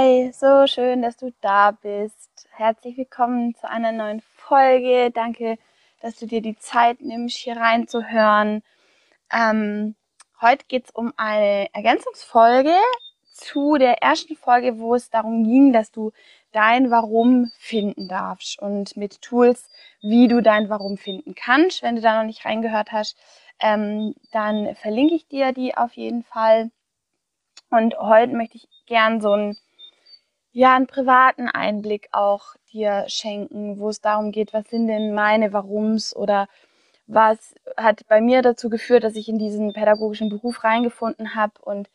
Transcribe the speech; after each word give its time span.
Hi, 0.00 0.32
so 0.32 0.66
schön, 0.66 1.02
dass 1.02 1.18
du 1.18 1.30
da 1.42 1.72
bist. 1.72 2.48
Herzlich 2.52 2.96
willkommen 2.96 3.54
zu 3.54 3.68
einer 3.68 3.92
neuen 3.92 4.22
Folge. 4.36 5.10
Danke, 5.10 5.58
dass 6.00 6.16
du 6.16 6.26
dir 6.26 6.40
die 6.40 6.56
Zeit 6.56 7.02
nimmst, 7.02 7.36
hier 7.36 7.58
reinzuhören. 7.58 8.62
Ähm, 9.30 9.96
heute 10.40 10.64
geht 10.68 10.86
es 10.86 10.90
um 10.92 11.12
eine 11.18 11.68
Ergänzungsfolge 11.74 12.72
zu 13.26 13.76
der 13.76 14.02
ersten 14.02 14.36
Folge, 14.36 14.78
wo 14.78 14.94
es 14.94 15.10
darum 15.10 15.44
ging, 15.44 15.74
dass 15.74 15.90
du 15.90 16.12
dein 16.52 16.90
Warum 16.90 17.50
finden 17.58 18.08
darfst 18.08 18.58
und 18.58 18.96
mit 18.96 19.20
Tools, 19.20 19.68
wie 20.00 20.28
du 20.28 20.40
dein 20.40 20.70
Warum 20.70 20.96
finden 20.96 21.34
kannst. 21.34 21.82
Wenn 21.82 21.96
du 21.96 22.00
da 22.00 22.16
noch 22.16 22.26
nicht 22.26 22.46
reingehört 22.46 22.90
hast, 22.92 23.18
ähm, 23.60 24.14
dann 24.32 24.74
verlinke 24.76 25.14
ich 25.14 25.28
dir 25.28 25.52
die 25.52 25.76
auf 25.76 25.92
jeden 25.92 26.22
Fall. 26.22 26.70
Und 27.68 27.98
heute 27.98 28.34
möchte 28.34 28.56
ich 28.56 28.66
gern 28.86 29.20
so 29.20 29.32
ein 29.34 29.58
ja, 30.52 30.74
einen 30.74 30.86
privaten 30.86 31.48
Einblick 31.48 32.08
auch 32.12 32.54
dir 32.72 33.04
schenken, 33.08 33.78
wo 33.78 33.88
es 33.88 34.00
darum 34.00 34.32
geht, 34.32 34.52
was 34.52 34.68
sind 34.68 34.88
denn 34.88 35.14
meine 35.14 35.52
Warums 35.52 36.14
oder 36.14 36.48
was 37.06 37.54
hat 37.76 38.06
bei 38.08 38.20
mir 38.20 38.42
dazu 38.42 38.70
geführt, 38.70 39.04
dass 39.04 39.16
ich 39.16 39.28
in 39.28 39.38
diesen 39.38 39.72
pädagogischen 39.72 40.28
Beruf 40.28 40.62
reingefunden 40.64 41.34
habe. 41.34 41.54
Und 41.62 41.88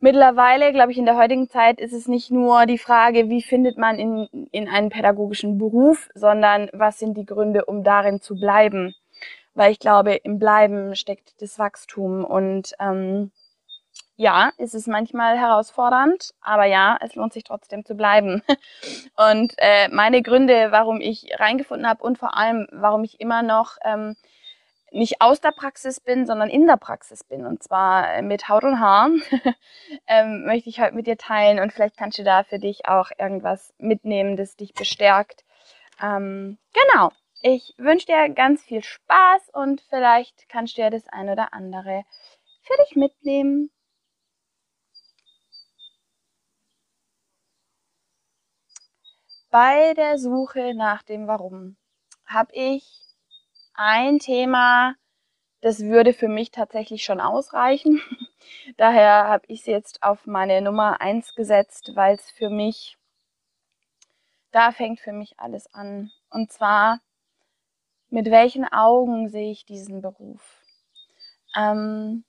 mittlerweile, 0.00 0.72
glaube 0.72 0.92
ich, 0.92 0.98
in 0.98 1.04
der 1.04 1.16
heutigen 1.16 1.48
Zeit 1.48 1.80
ist 1.80 1.92
es 1.92 2.08
nicht 2.08 2.30
nur 2.30 2.66
die 2.66 2.78
Frage, 2.78 3.28
wie 3.28 3.42
findet 3.42 3.76
man 3.78 3.98
in, 3.98 4.48
in 4.52 4.68
einen 4.68 4.88
pädagogischen 4.88 5.58
Beruf, 5.58 6.08
sondern 6.14 6.70
was 6.72 6.98
sind 6.98 7.16
die 7.16 7.26
Gründe, 7.26 7.66
um 7.66 7.84
darin 7.84 8.20
zu 8.20 8.36
bleiben. 8.36 8.94
Weil 9.54 9.72
ich 9.72 9.78
glaube, 9.78 10.14
im 10.14 10.38
Bleiben 10.38 10.94
steckt 10.96 11.40
das 11.40 11.58
Wachstum 11.58 12.24
und 12.24 12.72
ähm, 12.80 13.30
ja, 14.16 14.50
ist 14.56 14.74
es 14.74 14.86
manchmal 14.86 15.38
herausfordernd, 15.38 16.34
aber 16.40 16.64
ja, 16.64 16.98
es 17.00 17.14
lohnt 17.14 17.32
sich 17.32 17.44
trotzdem 17.44 17.84
zu 17.84 17.94
bleiben. 17.94 18.42
Und 19.16 19.54
äh, 19.58 19.88
meine 19.88 20.22
Gründe, 20.22 20.68
warum 20.70 21.00
ich 21.00 21.28
reingefunden 21.38 21.88
habe 21.88 22.02
und 22.02 22.18
vor 22.18 22.36
allem, 22.36 22.66
warum 22.72 23.04
ich 23.04 23.20
immer 23.20 23.42
noch 23.42 23.76
ähm, 23.84 24.16
nicht 24.90 25.20
aus 25.20 25.40
der 25.40 25.50
Praxis 25.50 26.00
bin, 26.00 26.26
sondern 26.26 26.48
in 26.48 26.66
der 26.66 26.76
Praxis 26.76 27.24
bin 27.24 27.44
und 27.46 27.62
zwar 27.62 28.14
äh, 28.14 28.22
mit 28.22 28.48
Haut 28.48 28.64
und 28.64 28.80
Haar, 28.80 29.10
ähm, 30.06 30.44
möchte 30.46 30.70
ich 30.70 30.80
heute 30.80 30.94
mit 30.94 31.06
dir 31.06 31.18
teilen 31.18 31.58
und 31.58 31.72
vielleicht 31.72 31.96
kannst 31.96 32.18
du 32.18 32.24
da 32.24 32.44
für 32.44 32.58
dich 32.58 32.88
auch 32.88 33.10
irgendwas 33.18 33.74
mitnehmen, 33.78 34.36
das 34.36 34.56
dich 34.56 34.74
bestärkt. 34.74 35.44
Ähm, 36.02 36.58
genau. 36.72 37.10
Ich 37.42 37.74
wünsche 37.76 38.06
dir 38.06 38.28
ganz 38.30 38.62
viel 38.62 38.82
Spaß 38.82 39.50
und 39.52 39.82
vielleicht 39.90 40.48
kannst 40.48 40.76
du 40.76 40.82
ja 40.82 40.90
das 40.90 41.06
ein 41.08 41.28
oder 41.28 41.52
andere 41.52 42.04
für 42.62 42.74
dich 42.82 42.96
mitnehmen. 42.96 43.70
Bei 49.50 49.94
der 49.94 50.18
Suche 50.18 50.74
nach 50.74 51.02
dem 51.02 51.26
Warum 51.26 51.76
habe 52.26 52.52
ich 52.54 52.84
ein 53.74 54.18
Thema, 54.18 54.94
das 55.60 55.80
würde 55.80 56.12
für 56.12 56.28
mich 56.28 56.50
tatsächlich 56.50 57.04
schon 57.04 57.20
ausreichen. 57.20 58.00
Daher 58.76 59.28
habe 59.28 59.44
ich 59.48 59.60
es 59.60 59.66
jetzt 59.66 60.02
auf 60.02 60.26
meine 60.26 60.60
Nummer 60.62 61.00
eins 61.00 61.34
gesetzt, 61.34 61.92
weil 61.94 62.14
es 62.14 62.30
für 62.30 62.50
mich, 62.50 62.96
da 64.50 64.72
fängt 64.72 65.00
für 65.00 65.12
mich 65.12 65.38
alles 65.38 65.72
an. 65.74 66.10
Und 66.30 66.52
zwar, 66.52 67.00
mit 68.08 68.30
welchen 68.30 68.64
Augen 68.64 69.28
sehe 69.28 69.50
ich 69.50 69.64
diesen 69.64 70.00
Beruf? 70.02 70.62
Ähm, 71.54 72.24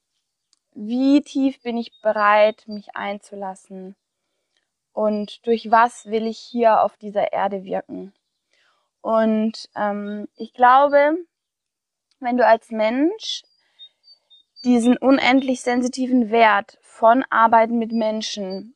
wie 0.74 1.22
tief 1.22 1.62
bin 1.62 1.78
ich 1.78 1.92
bereit, 2.02 2.64
mich 2.68 2.96
einzulassen? 2.96 3.96
Und 4.98 5.46
durch 5.46 5.70
was 5.70 6.08
will 6.08 6.26
ich 6.26 6.40
hier 6.40 6.82
auf 6.82 6.98
dieser 6.98 7.32
Erde 7.32 7.64
wirken. 7.64 8.16
Und 9.02 9.70
ähm, 9.76 10.28
ich 10.36 10.54
glaube, 10.54 11.20
wenn 12.20 12.36
du 12.36 12.44
als 12.44 12.72
Mensch 12.72 13.44
diesen 14.64 14.98
unendlich 14.98 15.62
sensitiven 15.62 16.32
Wert 16.32 16.80
von 16.82 17.24
Arbeiten 17.30 17.78
mit 17.78 17.92
Menschen 17.92 18.74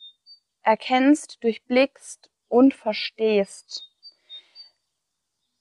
erkennst, 0.61 1.43
durchblickst 1.43 2.29
und 2.49 2.75
verstehst, 2.75 3.89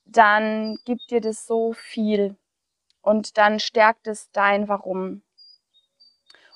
dann 0.04 0.76
gibt 0.84 1.10
dir 1.10 1.22
das 1.22 1.46
so 1.46 1.72
viel 1.72 2.36
und 3.00 3.38
dann 3.38 3.60
stärkt 3.60 4.06
es 4.06 4.30
dein 4.32 4.68
Warum. 4.68 5.22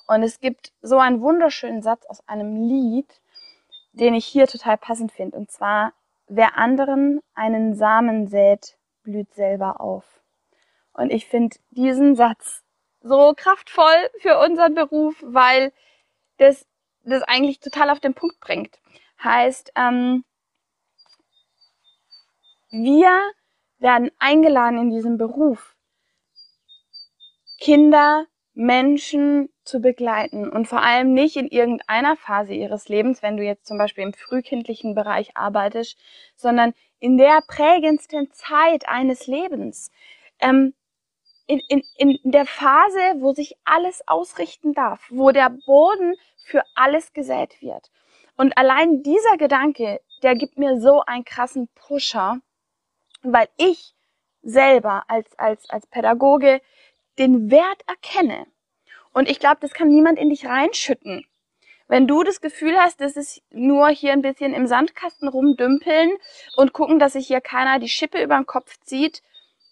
Und 0.05 0.21
es 0.21 0.39
gibt 0.39 0.73
so 0.83 0.99
einen 0.99 1.21
wunderschönen 1.21 1.81
Satz 1.81 2.05
aus 2.05 2.21
einem 2.27 2.67
Lied, 2.67 3.19
den 3.95 4.13
ich 4.13 4.25
hier 4.25 4.47
total 4.47 4.77
passend 4.77 5.11
finde. 5.11 5.37
Und 5.37 5.51
zwar, 5.51 5.93
wer 6.27 6.57
anderen 6.57 7.21
einen 7.33 7.75
Samen 7.75 8.27
sät, 8.27 8.77
blüht 9.03 9.33
selber 9.33 9.79
auf. 9.81 10.21
Und 10.93 11.11
ich 11.11 11.25
finde 11.25 11.57
diesen 11.71 12.15
Satz 12.15 12.63
so 13.01 13.33
kraftvoll 13.35 14.09
für 14.19 14.39
unseren 14.39 14.73
Beruf, 14.73 15.21
weil 15.25 15.71
das 16.37 16.65
das 17.05 17.23
eigentlich 17.23 17.59
total 17.59 17.89
auf 17.89 17.99
den 17.99 18.13
Punkt 18.13 18.39
bringt. 18.39 18.79
Heißt, 19.23 19.71
ähm, 19.75 20.25
wir 22.71 23.21
werden 23.77 24.11
eingeladen 24.19 24.79
in 24.79 24.89
diesem 24.89 25.17
Beruf, 25.17 25.75
Kinder 27.59 28.25
Menschen 28.53 29.49
zu 29.65 29.79
begleiten 29.79 30.49
und 30.49 30.67
vor 30.67 30.81
allem 30.81 31.13
nicht 31.13 31.35
in 31.35 31.47
irgendeiner 31.47 32.15
Phase 32.15 32.53
ihres 32.53 32.87
Lebens, 32.87 33.21
wenn 33.21 33.37
du 33.37 33.43
jetzt 33.43 33.65
zum 33.65 33.77
Beispiel 33.77 34.03
im 34.03 34.13
frühkindlichen 34.13 34.95
Bereich 34.95 35.35
arbeitest, 35.35 35.97
sondern 36.35 36.73
in 36.99 37.17
der 37.17 37.41
prägendsten 37.47 38.31
Zeit 38.31 38.87
eines 38.87 39.27
Lebens. 39.27 39.91
Ähm, 40.39 40.73
in, 41.47 41.61
in, 41.67 41.83
in 41.97 42.31
der 42.31 42.45
Phase, 42.45 42.99
wo 43.17 43.33
sich 43.33 43.55
alles 43.65 44.07
ausrichten 44.07 44.73
darf, 44.73 45.07
wo 45.11 45.31
der 45.31 45.51
Boden 45.65 46.15
für 46.43 46.63
alles 46.73 47.13
gesät 47.13 47.61
wird. 47.61 47.91
Und 48.37 48.57
allein 48.57 49.03
dieser 49.03 49.37
Gedanke, 49.37 50.01
der 50.23 50.35
gibt 50.35 50.57
mir 50.57 50.79
so 50.79 51.01
einen 51.01 51.23
krassen 51.23 51.69
Pusher, 51.75 52.39
weil 53.21 53.47
ich 53.57 53.93
selber 54.41 55.03
als, 55.07 55.37
als, 55.37 55.69
als 55.69 55.87
Pädagoge 55.87 56.61
den 57.17 57.49
Wert 57.51 57.81
erkenne. 57.87 58.47
Und 59.15 59.29
ich 59.29 59.39
glaube, 59.39 59.59
das 59.61 59.71
kann 59.71 59.87
niemand 59.87 60.19
in 60.19 60.29
dich 60.29 60.45
reinschütten. 60.45 61.25
Wenn 61.87 62.05
du 62.05 62.23
das 62.23 62.41
Gefühl 62.41 62.75
hast, 62.77 62.99
das 62.99 63.15
ist 63.15 63.41
nur 63.49 63.87
hier 63.87 64.11
ein 64.11 64.21
bisschen 64.21 64.53
im 64.53 64.67
Sandkasten 64.67 65.29
rumdümpeln 65.29 66.11
und 66.57 66.73
gucken, 66.73 66.99
dass 66.99 67.13
sich 67.13 67.25
hier 67.25 67.39
keiner 67.39 67.79
die 67.79 67.87
Schippe 67.87 68.21
über 68.21 68.35
den 68.35 68.45
Kopf 68.45 68.77
zieht, 68.81 69.23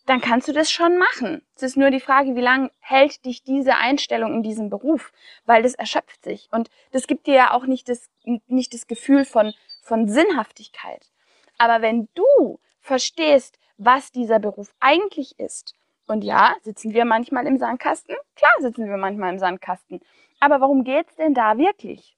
dann 0.05 0.21
kannst 0.21 0.47
du 0.47 0.53
das 0.53 0.71
schon 0.71 0.97
machen. 0.97 1.45
Es 1.57 1.63
ist 1.63 1.75
nur 1.75 1.91
die 1.91 1.99
Frage, 1.99 2.37
wie 2.37 2.41
lange 2.41 2.71
hält 2.79 3.25
dich 3.25 3.43
diese 3.43 3.75
Einstellung 3.75 4.35
in 4.35 4.43
diesem 4.43 4.69
Beruf? 4.69 5.11
Weil 5.43 5.61
das 5.61 5.73
erschöpft 5.73 6.23
sich. 6.23 6.47
Und 6.51 6.69
das 6.93 7.05
gibt 7.05 7.27
dir 7.27 7.35
ja 7.35 7.51
auch 7.51 7.65
nicht 7.65 7.89
das, 7.89 8.09
nicht 8.47 8.73
das 8.73 8.87
Gefühl 8.87 9.25
von, 9.25 9.53
von 9.81 10.07
Sinnhaftigkeit. 10.07 11.09
Aber 11.57 11.81
wenn 11.81 12.07
du 12.15 12.61
verstehst, 12.79 13.59
was 13.77 14.13
dieser 14.13 14.39
Beruf 14.39 14.73
eigentlich 14.79 15.37
ist 15.37 15.75
und 16.07 16.23
ja, 16.23 16.55
sitzen 16.61 16.93
wir 16.93 17.05
manchmal 17.05 17.47
im 17.47 17.57
Sandkasten? 17.57 18.15
Klar 18.35 18.51
sitzen 18.59 18.87
wir 18.87 18.97
manchmal 18.97 19.31
im 19.33 19.39
Sandkasten. 19.39 20.01
Aber 20.39 20.59
worum 20.61 20.83
geht's 20.83 21.15
denn 21.15 21.33
da 21.33 21.57
wirklich? 21.57 22.17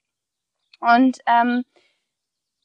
Und 0.80 1.20
ähm, 1.26 1.64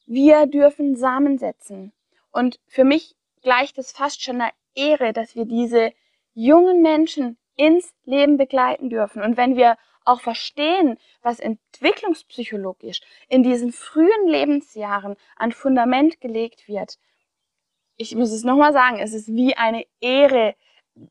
wir 0.06 0.46
dürfen 0.46 0.96
Samen 0.96 1.38
setzen. 1.38 1.92
Und 2.32 2.58
für 2.66 2.84
mich 2.84 3.14
gleicht 3.42 3.78
es 3.78 3.92
fast 3.92 4.22
schon 4.22 4.40
einer 4.40 4.52
Ehre, 4.74 5.12
dass 5.12 5.34
wir 5.34 5.44
diese 5.44 5.92
jungen 6.34 6.82
Menschen 6.82 7.38
ins 7.56 7.92
Leben 8.04 8.36
begleiten 8.36 8.88
dürfen. 8.88 9.22
Und 9.22 9.36
wenn 9.36 9.56
wir 9.56 9.76
auch 10.04 10.20
verstehen, 10.20 10.98
was 11.22 11.40
entwicklungspsychologisch 11.40 13.00
in 13.28 13.42
diesen 13.42 13.72
frühen 13.72 14.26
Lebensjahren 14.26 15.16
an 15.36 15.52
Fundament 15.52 16.20
gelegt 16.20 16.68
wird, 16.68 16.98
ich 17.96 18.14
muss 18.16 18.32
es 18.32 18.44
nochmal 18.44 18.72
sagen, 18.72 18.98
es 18.98 19.12
ist 19.12 19.28
wie 19.28 19.56
eine 19.56 19.84
Ehre, 20.00 20.54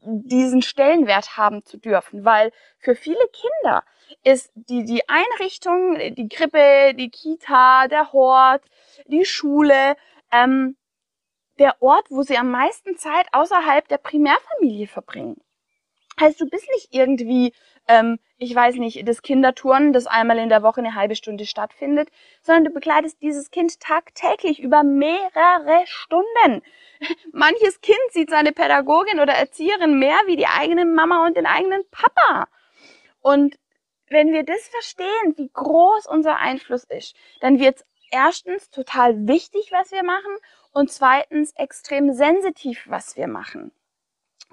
diesen 0.02 0.62
Stellenwert 0.62 1.38
haben 1.38 1.64
zu 1.66 1.78
dürfen, 1.78 2.26
weil 2.26 2.52
für 2.78 2.96
viele 2.96 3.28
Kinder 3.32 3.84
ist 4.24 4.52
die, 4.56 4.84
die 4.86 5.08
Einrichtung, 5.08 5.98
die 6.16 6.30
Krippe, 6.30 6.94
die 6.96 7.10
Kita, 7.10 7.88
der 7.88 8.12
Hort, 8.12 8.64
die 9.08 9.26
Schule, 9.26 9.96
ähm, 10.32 10.78
der 11.60 11.82
Ort, 11.82 12.08
wo 12.10 12.24
sie 12.24 12.38
am 12.38 12.52
meisten 12.52 12.98
Zeit 12.98 13.28
außerhalb 13.34 13.88
der 13.88 13.98
Primärfamilie 13.98 14.88
verbringen. 14.88 15.42
Heißt, 16.20 16.40
du 16.42 16.50
bist 16.50 16.68
nicht 16.74 16.90
irgendwie, 16.92 17.54
ähm, 17.88 18.20
ich 18.38 18.54
weiß 18.54 18.76
nicht, 18.76 19.08
das 19.08 19.22
Kinderturnen, 19.22 19.94
das 19.94 20.08
einmal 20.08 20.38
in 20.38 20.50
der 20.50 20.64
Woche 20.64 20.80
eine 20.82 20.96
halbe 20.96 21.16
Stunde 21.16 21.46
stattfindet, 21.46 22.10
sondern 22.42 22.66
du 22.66 22.72
begleitest 22.72 23.22
dieses 23.22 23.52
Kind 23.52 23.80
tagtäglich 23.80 24.60
über 24.60 24.84
mehrere 24.84 25.86
Stunden. 25.86 26.62
Manches 27.32 27.82
Kind 27.82 28.00
sieht 28.12 28.30
seine 28.30 28.52
Pädagogin 28.52 29.20
oder 29.20 29.34
Erzieherin 29.34 30.00
mehr 30.00 30.20
wie 30.26 30.36
die 30.36 30.48
eigene 30.48 30.86
Mama 30.86 31.26
und 31.26 31.38
den 31.38 31.46
eigenen 31.46 31.84
Papa. 31.92 32.48
Und 33.22 33.58
wenn 34.10 34.34
wir 34.34 34.44
das 34.44 34.68
verstehen, 34.68 35.38
wie 35.38 35.50
groß 35.54 36.08
unser 36.08 36.38
Einfluss 36.38 36.84
ist, 36.84 37.16
dann 37.42 37.60
wird 37.60 37.78
es 37.78 37.86
erstens 38.12 38.70
total 38.70 39.28
wichtig, 39.28 39.72
was 39.72 39.92
wir 39.92 40.04
machen 40.04 40.36
und 40.72 40.92
zweitens 40.92 41.52
extrem 41.56 42.12
sensitiv, 42.12 42.86
was 42.88 43.16
wir 43.16 43.28
machen. 43.28 43.72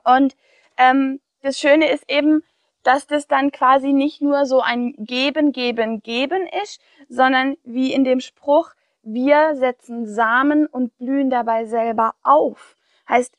Und 0.05 0.37
ähm, 0.77 1.21
das 1.43 1.59
Schöne 1.59 1.91
ist 1.91 2.11
eben, 2.11 2.43
dass 2.83 3.07
das 3.07 3.27
dann 3.27 3.51
quasi 3.51 3.93
nicht 3.93 4.23
nur 4.23 4.47
so 4.47 4.61
ein 4.61 4.95
Geben, 4.99 5.53
Geben, 5.53 6.03
Geben 6.03 6.47
ist, 6.63 6.81
sondern 7.09 7.57
wie 7.65 7.93
in 7.93 8.05
dem 8.05 8.21
Spruch, 8.21 8.71
wir 9.03 9.55
setzen 9.57 10.07
Samen 10.07 10.67
und 10.67 10.97
blühen 10.99 11.31
dabei 11.31 11.65
selber 11.65 12.15
auf. 12.23 12.77
Heißt, 13.09 13.37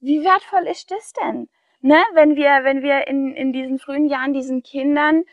wie 0.00 0.24
wertvoll 0.24 0.66
ist 0.66 0.90
das 0.90 1.12
denn? 1.12 1.48
Ne? 1.80 2.02
Wenn 2.14 2.36
wir, 2.36 2.64
wenn 2.64 2.82
wir 2.82 3.06
in, 3.08 3.34
in 3.34 3.52
diesen 3.52 3.78
frühen 3.78 4.06
Jahren 4.06 4.32
diesen 4.32 4.62
Kindern 4.62 5.24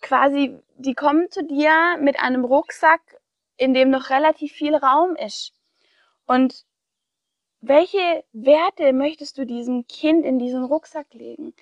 quasi, 0.00 0.58
die 0.76 0.94
kommen 0.94 1.30
zu 1.30 1.44
dir 1.44 1.96
mit 2.00 2.20
einem 2.20 2.44
Rucksack, 2.44 3.00
in 3.56 3.74
dem 3.74 3.90
noch 3.90 4.10
relativ 4.10 4.52
viel 4.52 4.74
Raum 4.76 5.16
ist. 5.16 5.52
Und 6.26 6.66
welche 7.60 8.24
Werte 8.32 8.92
möchtest 8.92 9.38
du 9.38 9.44
diesem 9.44 9.86
Kind 9.86 10.24
in 10.24 10.38
diesen 10.38 10.64
Rucksack 10.64 11.12
legen? 11.12 11.54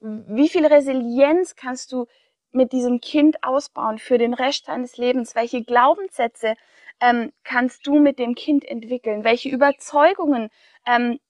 Wie 0.00 0.48
viel 0.48 0.66
Resilienz 0.66 1.56
kannst 1.56 1.92
du 1.92 2.06
mit 2.50 2.72
diesem 2.72 3.00
Kind 3.00 3.42
ausbauen 3.42 3.98
für 3.98 4.18
den 4.18 4.34
Rest 4.34 4.66
seines 4.66 4.96
Lebens? 4.96 5.34
Welche 5.34 5.62
Glaubenssätze 5.62 6.56
ähm, 7.00 7.32
kannst 7.44 7.86
du 7.86 7.98
mit 7.98 8.18
dem 8.18 8.34
Kind 8.34 8.64
entwickeln? 8.64 9.24
Welche 9.24 9.48
Überzeugungen 9.48 10.50
ähm, 10.86 11.20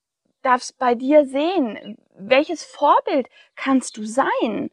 darfst 0.41 0.77
bei 0.77 0.95
dir 0.95 1.25
sehen? 1.25 1.97
Welches 2.17 2.63
Vorbild 2.63 3.29
kannst 3.55 3.97
du 3.97 4.05
sein? 4.05 4.71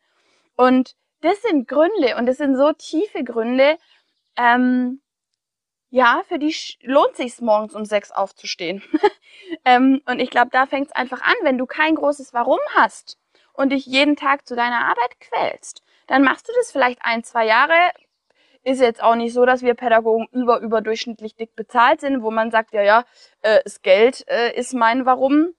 Und 0.56 0.96
das 1.20 1.40
sind 1.42 1.68
Gründe 1.68 2.16
und 2.16 2.26
das 2.26 2.38
sind 2.38 2.56
so 2.56 2.72
tiefe 2.72 3.22
Gründe, 3.22 3.78
ähm, 4.36 5.01
ja, 5.92 6.22
für 6.26 6.38
die 6.38 6.56
lohnt 6.80 7.16
sich 7.16 7.38
morgens 7.42 7.74
um 7.74 7.84
sechs 7.84 8.10
aufzustehen. 8.10 8.82
ähm, 9.66 10.00
und 10.06 10.20
ich 10.20 10.30
glaube, 10.30 10.48
da 10.50 10.64
fängt 10.64 10.86
es 10.86 10.92
einfach 10.92 11.20
an, 11.20 11.34
wenn 11.42 11.58
du 11.58 11.66
kein 11.66 11.96
großes 11.96 12.32
Warum 12.32 12.58
hast 12.74 13.18
und 13.52 13.70
dich 13.72 13.84
jeden 13.84 14.16
Tag 14.16 14.46
zu 14.48 14.56
deiner 14.56 14.86
Arbeit 14.86 15.20
quälst, 15.20 15.82
dann 16.06 16.22
machst 16.22 16.48
du 16.48 16.52
das 16.56 16.72
vielleicht 16.72 17.00
ein, 17.02 17.22
zwei 17.24 17.44
Jahre. 17.44 17.74
Ist 18.64 18.80
jetzt 18.80 19.02
auch 19.02 19.16
nicht 19.16 19.34
so, 19.34 19.44
dass 19.44 19.60
wir 19.60 19.74
Pädagogen 19.74 20.28
über 20.32 20.60
überdurchschnittlich 20.60 21.36
dick 21.36 21.54
bezahlt 21.56 22.00
sind, 22.00 22.22
wo 22.22 22.30
man 22.30 22.50
sagt, 22.50 22.72
ja, 22.72 22.82
ja, 22.82 23.04
äh, 23.42 23.60
das 23.62 23.82
Geld 23.82 24.24
äh, 24.28 24.58
ist 24.58 24.72
mein 24.72 25.04
Warum. 25.04 25.54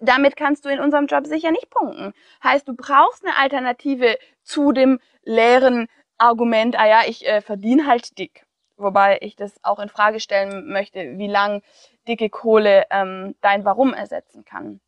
Damit 0.00 0.34
kannst 0.34 0.64
du 0.64 0.70
in 0.70 0.80
unserem 0.80 1.06
Job 1.06 1.28
sicher 1.28 1.52
nicht 1.52 1.70
punkten. 1.70 2.14
Heißt, 2.42 2.66
du 2.66 2.74
brauchst 2.74 3.24
eine 3.24 3.36
Alternative 3.36 4.18
zu 4.42 4.72
dem 4.72 4.98
leeren 5.22 5.86
Argument, 6.18 6.76
ah 6.76 6.88
ja, 6.88 7.02
ich 7.06 7.24
äh, 7.28 7.40
verdiene 7.40 7.86
halt 7.86 8.18
dick. 8.18 8.44
Wobei 8.82 9.18
ich 9.20 9.36
das 9.36 9.62
auch 9.62 9.78
in 9.78 9.88
Frage 9.88 10.20
stellen 10.20 10.68
möchte, 10.68 11.18
wie 11.18 11.28
lang 11.28 11.62
dicke 12.08 12.28
Kohle 12.28 12.84
ähm, 12.90 13.34
dein 13.40 13.64
Warum 13.64 13.94
ersetzen 13.94 14.44
kann. 14.44 14.80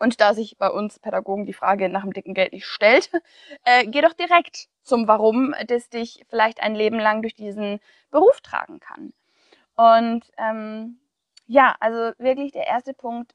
Und 0.00 0.20
da 0.20 0.34
sich 0.34 0.58
bei 0.58 0.68
uns 0.68 0.98
Pädagogen 0.98 1.46
die 1.46 1.52
Frage 1.52 1.88
nach 1.88 2.02
dem 2.02 2.12
dicken 2.12 2.34
Geld 2.34 2.52
nicht 2.52 2.66
stellt, 2.66 3.10
äh, 3.64 3.86
geh 3.86 4.00
doch 4.00 4.12
direkt 4.12 4.68
zum 4.82 5.08
Warum, 5.08 5.54
das 5.66 5.88
dich 5.88 6.24
vielleicht 6.28 6.62
ein 6.62 6.74
Leben 6.74 6.98
lang 6.98 7.22
durch 7.22 7.34
diesen 7.34 7.80
Beruf 8.10 8.40
tragen 8.40 8.80
kann. 8.80 9.12
Und 9.76 10.24
ähm, 10.36 10.98
ja, 11.46 11.74
also 11.80 12.12
wirklich 12.18 12.52
der 12.52 12.66
erste 12.66 12.94
Punkt, 12.94 13.34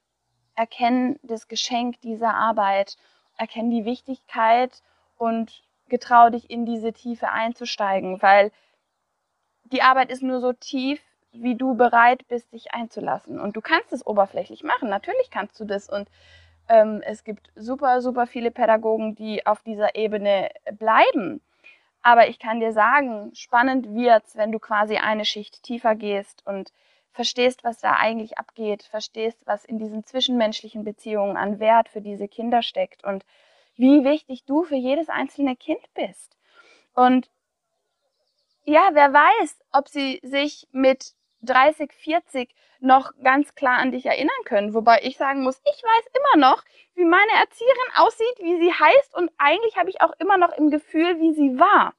erkennen 0.54 1.18
das 1.22 1.48
Geschenk 1.48 2.00
dieser 2.02 2.34
Arbeit, 2.34 2.96
erkennen 3.36 3.70
die 3.70 3.84
Wichtigkeit 3.84 4.82
und 5.16 5.62
getrau 5.88 6.30
dich 6.30 6.50
in 6.50 6.66
diese 6.66 6.92
Tiefe 6.92 7.30
einzusteigen, 7.30 8.20
weil 8.22 8.52
die 9.72 9.82
Arbeit 9.82 10.10
ist 10.10 10.22
nur 10.22 10.40
so 10.40 10.52
tief, 10.52 11.00
wie 11.32 11.54
du 11.54 11.74
bereit 11.74 12.26
bist, 12.28 12.52
dich 12.52 12.74
einzulassen. 12.74 13.40
Und 13.40 13.56
du 13.56 13.60
kannst 13.60 13.92
es 13.92 14.06
oberflächlich 14.06 14.64
machen. 14.64 14.88
Natürlich 14.88 15.30
kannst 15.30 15.58
du 15.60 15.64
das. 15.64 15.88
Und 15.88 16.08
ähm, 16.68 17.02
es 17.04 17.24
gibt 17.24 17.50
super, 17.54 18.00
super 18.00 18.26
viele 18.26 18.50
Pädagogen, 18.50 19.14
die 19.14 19.46
auf 19.46 19.62
dieser 19.62 19.94
Ebene 19.94 20.50
bleiben. 20.78 21.40
Aber 22.02 22.28
ich 22.28 22.38
kann 22.38 22.60
dir 22.60 22.72
sagen, 22.72 23.30
spannend 23.34 23.94
wird's, 23.94 24.36
wenn 24.36 24.52
du 24.52 24.58
quasi 24.58 24.96
eine 24.96 25.24
Schicht 25.24 25.62
tiefer 25.62 25.94
gehst 25.94 26.46
und 26.46 26.72
verstehst, 27.12 27.64
was 27.64 27.78
da 27.78 27.92
eigentlich 27.92 28.38
abgeht, 28.38 28.84
verstehst, 28.84 29.42
was 29.46 29.64
in 29.64 29.78
diesen 29.78 30.04
zwischenmenschlichen 30.04 30.84
Beziehungen 30.84 31.36
an 31.36 31.58
Wert 31.58 31.88
für 31.88 32.00
diese 32.00 32.28
Kinder 32.28 32.62
steckt 32.62 33.04
und 33.04 33.24
wie 33.76 34.04
wichtig 34.04 34.44
du 34.44 34.62
für 34.62 34.76
jedes 34.76 35.08
einzelne 35.08 35.56
Kind 35.56 35.82
bist. 35.94 36.36
Und 36.94 37.28
ja, 38.64 38.90
wer 38.92 39.12
weiß, 39.12 39.58
ob 39.72 39.88
sie 39.88 40.20
sich 40.22 40.68
mit 40.72 41.14
30, 41.42 41.92
40 41.92 42.54
noch 42.80 43.12
ganz 43.22 43.54
klar 43.54 43.78
an 43.78 43.92
dich 43.92 44.06
erinnern 44.06 44.30
können. 44.44 44.74
Wobei 44.74 45.00
ich 45.02 45.16
sagen 45.16 45.42
muss, 45.42 45.60
ich 45.64 45.82
weiß 45.82 46.12
immer 46.14 46.48
noch, 46.48 46.64
wie 46.94 47.04
meine 47.04 47.32
Erzieherin 47.40 47.92
aussieht, 47.96 48.38
wie 48.38 48.58
sie 48.58 48.72
heißt 48.72 49.14
und 49.16 49.30
eigentlich 49.38 49.76
habe 49.76 49.90
ich 49.90 50.00
auch 50.00 50.12
immer 50.18 50.38
noch 50.38 50.52
im 50.52 50.70
Gefühl, 50.70 51.18
wie 51.20 51.32
sie 51.32 51.58
war. 51.58 51.94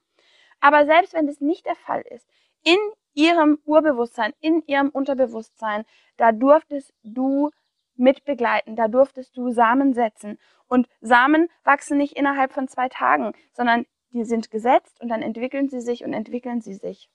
Aber 0.60 0.86
selbst 0.86 1.14
wenn 1.14 1.26
das 1.26 1.40
nicht 1.40 1.66
der 1.66 1.76
Fall 1.76 2.02
ist, 2.02 2.26
in 2.64 2.78
ihrem 3.14 3.58
Urbewusstsein, 3.64 4.32
in 4.40 4.62
ihrem 4.66 4.88
Unterbewusstsein, 4.88 5.84
da 6.16 6.32
durftest 6.32 6.94
du 7.02 7.50
mitbegleiten, 7.96 8.76
da 8.76 8.88
durftest 8.88 9.36
du 9.36 9.50
Samen 9.50 9.92
setzen. 9.92 10.38
Und 10.68 10.88
Samen 11.00 11.48
wachsen 11.64 11.98
nicht 11.98 12.16
innerhalb 12.16 12.52
von 12.52 12.68
zwei 12.68 12.88
Tagen, 12.88 13.32
sondern 13.52 13.86
die 14.12 14.24
sind 14.24 14.50
gesetzt 14.50 15.00
und 15.00 15.08
dann 15.08 15.22
entwickeln 15.22 15.68
sie 15.68 15.80
sich 15.80 16.04
und 16.04 16.12
entwickeln 16.12 16.60
sie 16.60 16.74
sich. 16.74 17.08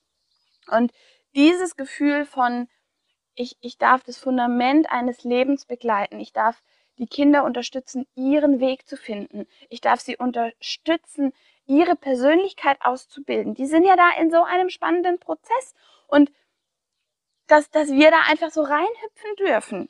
Und 0.69 0.91
dieses 1.35 1.75
Gefühl 1.75 2.25
von, 2.25 2.67
ich, 3.35 3.57
ich 3.61 3.77
darf 3.77 4.03
das 4.03 4.17
Fundament 4.17 4.89
eines 4.89 5.23
Lebens 5.23 5.65
begleiten, 5.65 6.19
ich 6.19 6.33
darf 6.33 6.61
die 6.97 7.07
Kinder 7.07 7.43
unterstützen, 7.43 8.07
ihren 8.15 8.59
Weg 8.59 8.87
zu 8.87 8.97
finden, 8.97 9.47
ich 9.69 9.81
darf 9.81 9.99
sie 10.01 10.17
unterstützen, 10.17 11.33
ihre 11.67 11.95
Persönlichkeit 11.95 12.79
auszubilden. 12.81 13.53
Die 13.53 13.67
sind 13.67 13.85
ja 13.85 13.95
da 13.95 14.09
in 14.19 14.31
so 14.31 14.43
einem 14.43 14.69
spannenden 14.69 15.19
Prozess 15.19 15.75
und 16.07 16.31
dass, 17.47 17.69
dass 17.69 17.91
wir 17.91 18.09
da 18.09 18.21
einfach 18.27 18.49
so 18.49 18.61
reinhüpfen 18.61 19.35
dürfen. 19.39 19.89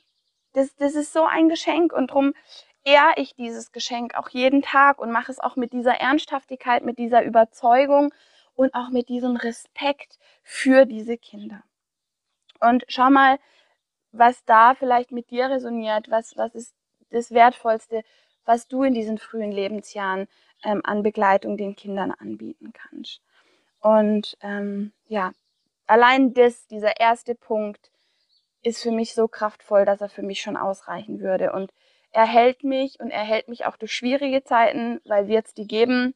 Das, 0.53 0.75
das 0.75 0.95
ist 0.95 1.13
so 1.13 1.23
ein 1.23 1.49
Geschenk 1.49 1.93
und 1.93 2.11
drum 2.11 2.33
ehre 2.83 3.13
ich 3.17 3.35
dieses 3.35 3.71
Geschenk 3.71 4.15
auch 4.15 4.29
jeden 4.29 4.61
Tag 4.61 4.99
und 4.99 5.11
mache 5.11 5.31
es 5.31 5.39
auch 5.39 5.55
mit 5.55 5.73
dieser 5.73 5.95
Ernsthaftigkeit, 5.95 6.83
mit 6.83 6.97
dieser 6.97 7.23
Überzeugung 7.23 8.13
und 8.55 8.73
auch 8.73 8.89
mit 8.89 9.09
diesem 9.09 9.35
Respekt 9.35 10.17
für 10.43 10.85
diese 10.85 11.17
Kinder. 11.17 11.63
Und 12.59 12.85
schau 12.87 13.09
mal, 13.09 13.39
was 14.11 14.43
da 14.45 14.73
vielleicht 14.73 15.11
mit 15.11 15.29
dir 15.29 15.49
resoniert, 15.49 16.09
was, 16.09 16.37
was 16.37 16.55
ist 16.55 16.73
das 17.11 17.31
Wertvollste, 17.31 18.03
was 18.45 18.67
du 18.67 18.83
in 18.83 18.93
diesen 18.93 19.17
frühen 19.17 19.51
Lebensjahren 19.51 20.27
ähm, 20.63 20.81
an 20.83 21.03
Begleitung 21.03 21.57
den 21.57 21.75
Kindern 21.75 22.11
anbieten 22.11 22.73
kannst. 22.73 23.21
Und 23.79 24.37
ähm, 24.41 24.91
ja, 25.07 25.33
allein 25.85 26.33
das, 26.33 26.67
dieser 26.67 26.99
erste 26.99 27.35
Punkt, 27.35 27.91
ist 28.63 28.81
für 28.81 28.91
mich 28.91 29.13
so 29.13 29.27
kraftvoll, 29.27 29.85
dass 29.85 30.01
er 30.01 30.09
für 30.09 30.23
mich 30.23 30.41
schon 30.41 30.57
ausreichen 30.57 31.19
würde. 31.19 31.53
Und 31.53 31.71
er 32.17 32.25
hält 32.25 32.63
mich 32.63 32.99
und 32.99 33.11
er 33.11 33.23
hält 33.23 33.47
mich 33.47 33.67
auch 33.67 33.77
durch 33.77 33.93
schwierige 33.93 34.43
Zeiten, 34.43 34.99
weil 35.05 35.27
wir 35.27 35.35
jetzt 35.35 35.59
die 35.59 35.67
geben. 35.67 36.15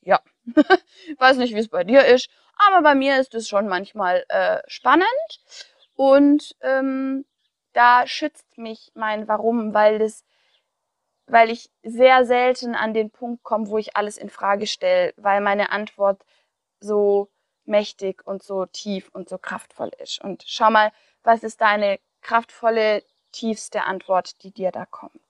Ja, 0.00 0.20
weiß 1.18 1.36
nicht, 1.36 1.54
wie 1.54 1.60
es 1.60 1.68
bei 1.68 1.84
dir 1.84 2.04
ist, 2.04 2.28
aber 2.56 2.82
bei 2.82 2.96
mir 2.96 3.20
ist 3.20 3.32
es 3.36 3.48
schon 3.48 3.68
manchmal 3.68 4.24
äh, 4.28 4.62
spannend 4.66 5.06
und 5.94 6.56
ähm, 6.60 7.24
da 7.72 8.08
schützt 8.08 8.58
mich 8.58 8.90
mein 8.94 9.28
Warum, 9.28 9.74
weil 9.74 10.00
das, 10.00 10.24
weil 11.28 11.50
ich 11.50 11.70
sehr 11.84 12.24
selten 12.24 12.74
an 12.74 12.92
den 12.92 13.12
Punkt 13.12 13.44
komme, 13.44 13.68
wo 13.68 13.78
ich 13.78 13.94
alles 13.96 14.18
in 14.18 14.28
Frage 14.28 14.66
stelle, 14.66 15.14
weil 15.16 15.40
meine 15.40 15.70
Antwort 15.70 16.20
so 16.80 17.30
mächtig 17.64 18.26
und 18.26 18.42
so 18.42 18.66
tief 18.66 19.08
und 19.12 19.28
so 19.28 19.38
kraftvoll 19.38 19.92
ist. 20.00 20.20
Und 20.20 20.42
schau 20.48 20.70
mal, 20.70 20.90
was 21.22 21.44
ist 21.44 21.60
deine 21.60 22.00
kraftvolle 22.22 23.04
tiefste 23.32 23.84
Antwort, 23.84 24.42
die 24.42 24.50
dir 24.50 24.70
da 24.70 24.86
kommt. 24.86 25.20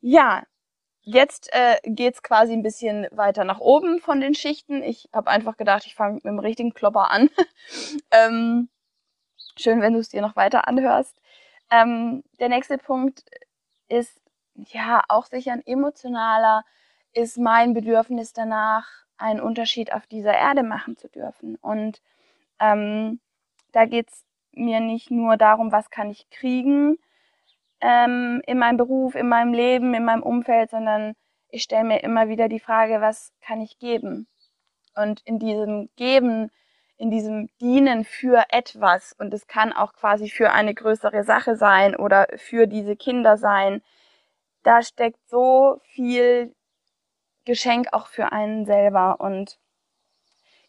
Ja, 0.00 0.42
jetzt 1.02 1.48
äh, 1.52 1.78
geht's 1.84 2.22
quasi 2.22 2.52
ein 2.52 2.62
bisschen 2.62 3.06
weiter 3.10 3.44
nach 3.44 3.60
oben 3.60 4.00
von 4.00 4.20
den 4.20 4.34
Schichten. 4.34 4.82
Ich 4.82 5.08
habe 5.12 5.30
einfach 5.30 5.56
gedacht, 5.56 5.86
ich 5.86 5.94
fange 5.94 6.14
mit 6.16 6.24
dem 6.24 6.38
richtigen 6.38 6.74
Klopper 6.74 7.10
an. 7.10 7.30
ähm, 8.10 8.68
schön, 9.56 9.80
wenn 9.80 9.94
du 9.94 10.00
es 10.00 10.10
dir 10.10 10.22
noch 10.22 10.36
weiter 10.36 10.68
anhörst. 10.68 11.16
Ähm, 11.70 12.24
der 12.38 12.48
nächste 12.48 12.78
Punkt 12.78 13.24
ist 13.88 14.20
ja 14.54 15.02
auch 15.08 15.26
sicher 15.26 15.52
ein 15.52 15.66
emotionaler, 15.66 16.64
ist 17.12 17.38
mein 17.38 17.74
Bedürfnis 17.74 18.32
danach, 18.32 18.88
einen 19.16 19.40
Unterschied 19.40 19.92
auf 19.92 20.06
dieser 20.06 20.34
Erde 20.34 20.62
machen 20.62 20.96
zu 20.96 21.08
dürfen. 21.08 21.56
Und 21.56 22.02
ähm, 22.60 23.20
da 23.72 23.86
geht's 23.86 24.24
mir 24.56 24.80
nicht 24.80 25.10
nur 25.10 25.36
darum, 25.36 25.72
was 25.72 25.90
kann 25.90 26.10
ich 26.10 26.28
kriegen 26.30 26.98
ähm, 27.80 28.42
in 28.46 28.58
meinem 28.58 28.76
Beruf, 28.76 29.14
in 29.14 29.28
meinem 29.28 29.52
Leben, 29.52 29.94
in 29.94 30.04
meinem 30.04 30.22
Umfeld, 30.22 30.70
sondern 30.70 31.14
ich 31.48 31.62
stelle 31.62 31.84
mir 31.84 32.02
immer 32.02 32.28
wieder 32.28 32.48
die 32.48 32.60
Frage, 32.60 33.00
was 33.00 33.32
kann 33.40 33.60
ich 33.60 33.78
geben? 33.78 34.26
Und 34.96 35.20
in 35.24 35.38
diesem 35.38 35.90
Geben, 35.96 36.50
in 36.96 37.10
diesem 37.10 37.48
Dienen 37.60 38.04
für 38.04 38.44
etwas, 38.50 39.14
und 39.18 39.34
es 39.34 39.46
kann 39.46 39.72
auch 39.72 39.92
quasi 39.92 40.30
für 40.30 40.52
eine 40.52 40.74
größere 40.74 41.24
Sache 41.24 41.56
sein 41.56 41.94
oder 41.94 42.26
für 42.36 42.66
diese 42.66 42.96
Kinder 42.96 43.36
sein, 43.36 43.82
da 44.62 44.82
steckt 44.82 45.20
so 45.28 45.80
viel 45.84 46.54
Geschenk 47.44 47.88
auch 47.92 48.06
für 48.06 48.32
einen 48.32 48.64
selber. 48.64 49.20
Und 49.20 49.58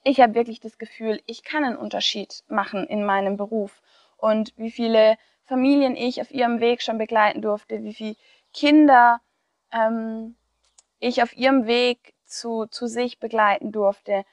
ich 0.05 0.21
habe 0.21 0.35
wirklich 0.35 0.59
das 0.59 0.77
Gefühl, 0.77 1.19
ich 1.25 1.43
kann 1.43 1.65
einen 1.65 1.77
Unterschied 1.77 2.43
machen 2.47 2.85
in 2.85 3.03
meinem 3.03 3.37
Beruf. 3.37 3.81
Und 4.17 4.53
wie 4.55 4.71
viele 4.71 5.17
Familien 5.43 5.95
ich 5.95 6.21
auf 6.21 6.31
ihrem 6.31 6.59
Weg 6.59 6.83
schon 6.83 6.99
begleiten 6.99 7.41
durfte, 7.41 7.83
wie 7.83 7.93
viele 7.93 8.15
Kinder 8.53 9.19
ähm, 9.73 10.35
ich 10.99 11.23
auf 11.23 11.35
ihrem 11.35 11.65
Weg 11.65 12.13
zu, 12.25 12.67
zu 12.67 12.85
sich 12.85 13.19
begleiten 13.19 13.71
durfte. 13.71 14.25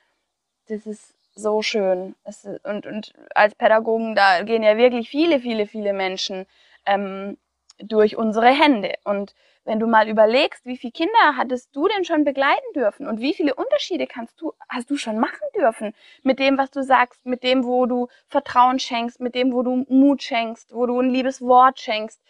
Das 0.69 0.87
ist 0.87 1.15
so 1.35 1.63
schön. 1.63 2.15
Ist, 2.27 2.47
und, 2.65 2.87
und 2.87 3.15
als 3.35 3.55
Pädagogen, 3.55 4.15
da 4.15 4.43
gehen 4.43 4.63
ja 4.63 4.77
wirklich 4.77 5.09
viele, 5.09 5.41
viele, 5.41 5.67
viele 5.67 5.95
Menschen 5.95 6.47
ähm, 6.85 7.39
durch 7.85 8.17
unsere 8.17 8.49
Hände. 8.49 8.95
Und 9.05 9.35
wenn 9.65 9.79
du 9.79 9.87
mal 9.87 10.09
überlegst, 10.09 10.65
wie 10.67 10.77
viele 10.77 10.93
Kinder 10.93 11.37
hattest 11.37 11.75
du 11.75 11.87
denn 11.87 12.05
schon 12.05 12.25
begleiten 12.25 12.73
dürfen 12.75 13.07
und 13.07 13.21
wie 13.21 13.35
viele 13.35 13.55
Unterschiede 13.55 14.07
kannst 14.07 14.41
du, 14.41 14.53
hast 14.69 14.91
du 14.91 14.97
schon 14.97 15.19
machen 15.19 15.47
dürfen 15.55 15.95
mit 16.23 16.39
dem, 16.39 16.59
was 16.59 16.71
du 16.71 16.83
sagst, 16.83 17.25
mit 17.25 17.43
dem, 17.43 17.65
wo 17.65 17.87
du 17.87 18.09
Vertrauen 18.27 18.79
schenkst, 18.79 19.21
mit 19.21 19.35
dem, 19.35 19.53
wo 19.53 19.63
du 19.63 19.85
Mut 19.89 20.23
schenkst, 20.23 20.75
wo 20.75 20.87
du 20.87 21.01
ein 21.01 21.11
liebes 21.11 21.41
Wort 21.41 21.79
schenkst, 21.79 22.21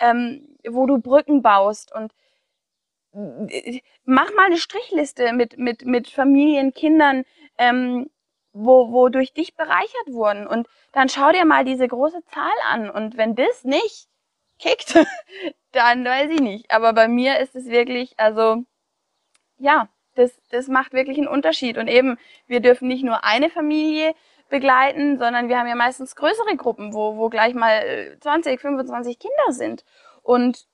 ähm, 0.00 0.56
wo 0.68 0.86
du 0.86 0.98
Brücken 0.98 1.40
baust 1.42 1.94
und 1.94 2.12
äh, 3.14 3.80
mach 4.04 4.32
mal 4.34 4.46
eine 4.46 4.58
Strichliste 4.58 5.32
mit, 5.32 5.58
mit, 5.58 5.86
mit 5.86 6.08
Familien, 6.08 6.74
Kindern, 6.74 7.24
ähm, 7.58 8.10
wo, 8.52 8.92
wo 8.92 9.08
durch 9.08 9.32
dich 9.32 9.54
bereichert 9.56 10.08
wurden. 10.08 10.46
Und 10.46 10.68
dann 10.92 11.08
schau 11.08 11.32
dir 11.32 11.44
mal 11.46 11.64
diese 11.64 11.88
große 11.88 12.22
Zahl 12.26 12.52
an. 12.70 12.90
Und 12.90 13.16
wenn 13.16 13.34
das 13.34 13.64
nicht 13.64 14.08
kickt, 14.62 14.94
dann 15.72 16.04
weiß 16.04 16.30
ich 16.30 16.40
nicht. 16.40 16.70
Aber 16.70 16.92
bei 16.92 17.08
mir 17.08 17.40
ist 17.40 17.54
es 17.54 17.66
wirklich, 17.66 18.18
also 18.18 18.64
ja, 19.58 19.88
das, 20.14 20.32
das 20.50 20.68
macht 20.68 20.92
wirklich 20.92 21.18
einen 21.18 21.28
Unterschied. 21.28 21.78
Und 21.78 21.88
eben, 21.88 22.18
wir 22.46 22.60
dürfen 22.60 22.88
nicht 22.88 23.04
nur 23.04 23.24
eine 23.24 23.50
Familie 23.50 24.14
begleiten, 24.48 25.18
sondern 25.18 25.48
wir 25.48 25.58
haben 25.58 25.68
ja 25.68 25.74
meistens 25.74 26.14
größere 26.14 26.56
Gruppen, 26.56 26.92
wo, 26.92 27.16
wo 27.16 27.28
gleich 27.28 27.54
mal 27.54 28.16
20, 28.20 28.60
25 28.60 29.18
Kinder 29.18 29.52
sind. 29.52 29.84
Und 30.22 30.66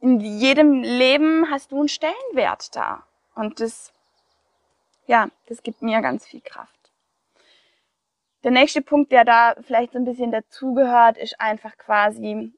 in 0.00 0.20
jedem 0.20 0.82
Leben 0.82 1.50
hast 1.50 1.72
du 1.72 1.78
einen 1.78 1.88
Stellenwert 1.88 2.74
da. 2.74 3.04
Und 3.34 3.60
das, 3.60 3.92
ja, 5.06 5.28
das 5.46 5.62
gibt 5.62 5.82
mir 5.82 6.00
ganz 6.00 6.26
viel 6.26 6.40
Kraft. 6.40 6.77
Der 8.44 8.50
nächste 8.50 8.82
Punkt, 8.82 9.10
der 9.10 9.24
da 9.24 9.56
vielleicht 9.60 9.92
so 9.92 9.98
ein 9.98 10.04
bisschen 10.04 10.30
dazugehört, 10.30 11.18
ist 11.18 11.40
einfach 11.40 11.76
quasi, 11.76 12.52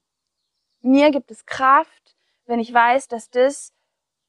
mir 0.83 1.11
gibt 1.11 1.31
es 1.31 1.47
Kraft, 1.47 2.17
wenn 2.47 2.61
ich 2.61 2.73
weiß, 2.73 3.09
dass 3.09 3.31
das, 3.31 3.73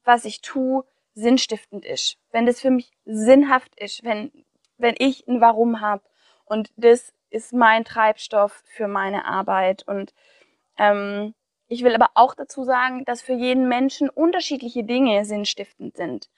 was 0.04 0.24
ich 0.24 0.40
tue, 0.40 0.84
sinnstiftend 1.14 1.84
ist. 1.84 2.16
Wenn 2.30 2.46
das 2.46 2.60
für 2.60 2.70
mich 2.70 2.90
sinnhaft 3.04 3.78
ist, 3.78 4.02
wenn, 4.04 4.32
wenn 4.78 4.94
ich 4.98 5.26
ein 5.28 5.40
Warum 5.40 5.80
habe. 5.80 6.02
Und 6.44 6.72
das 6.76 7.12
ist 7.30 7.52
mein 7.52 7.84
Treibstoff 7.84 8.62
für 8.66 8.88
meine 8.88 9.24
Arbeit. 9.24 9.86
Und 9.86 10.14
ähm, 10.78 11.34
ich 11.68 11.84
will 11.84 11.94
aber 11.94 12.10
auch 12.14 12.34
dazu 12.34 12.64
sagen, 12.64 13.04
dass 13.04 13.22
für 13.22 13.32
jeden 13.34 13.68
Menschen 13.68 14.08
unterschiedliche 14.08 14.84
Dinge 14.84 15.24
sinnstiftend 15.24 15.96
sind. 15.96 16.30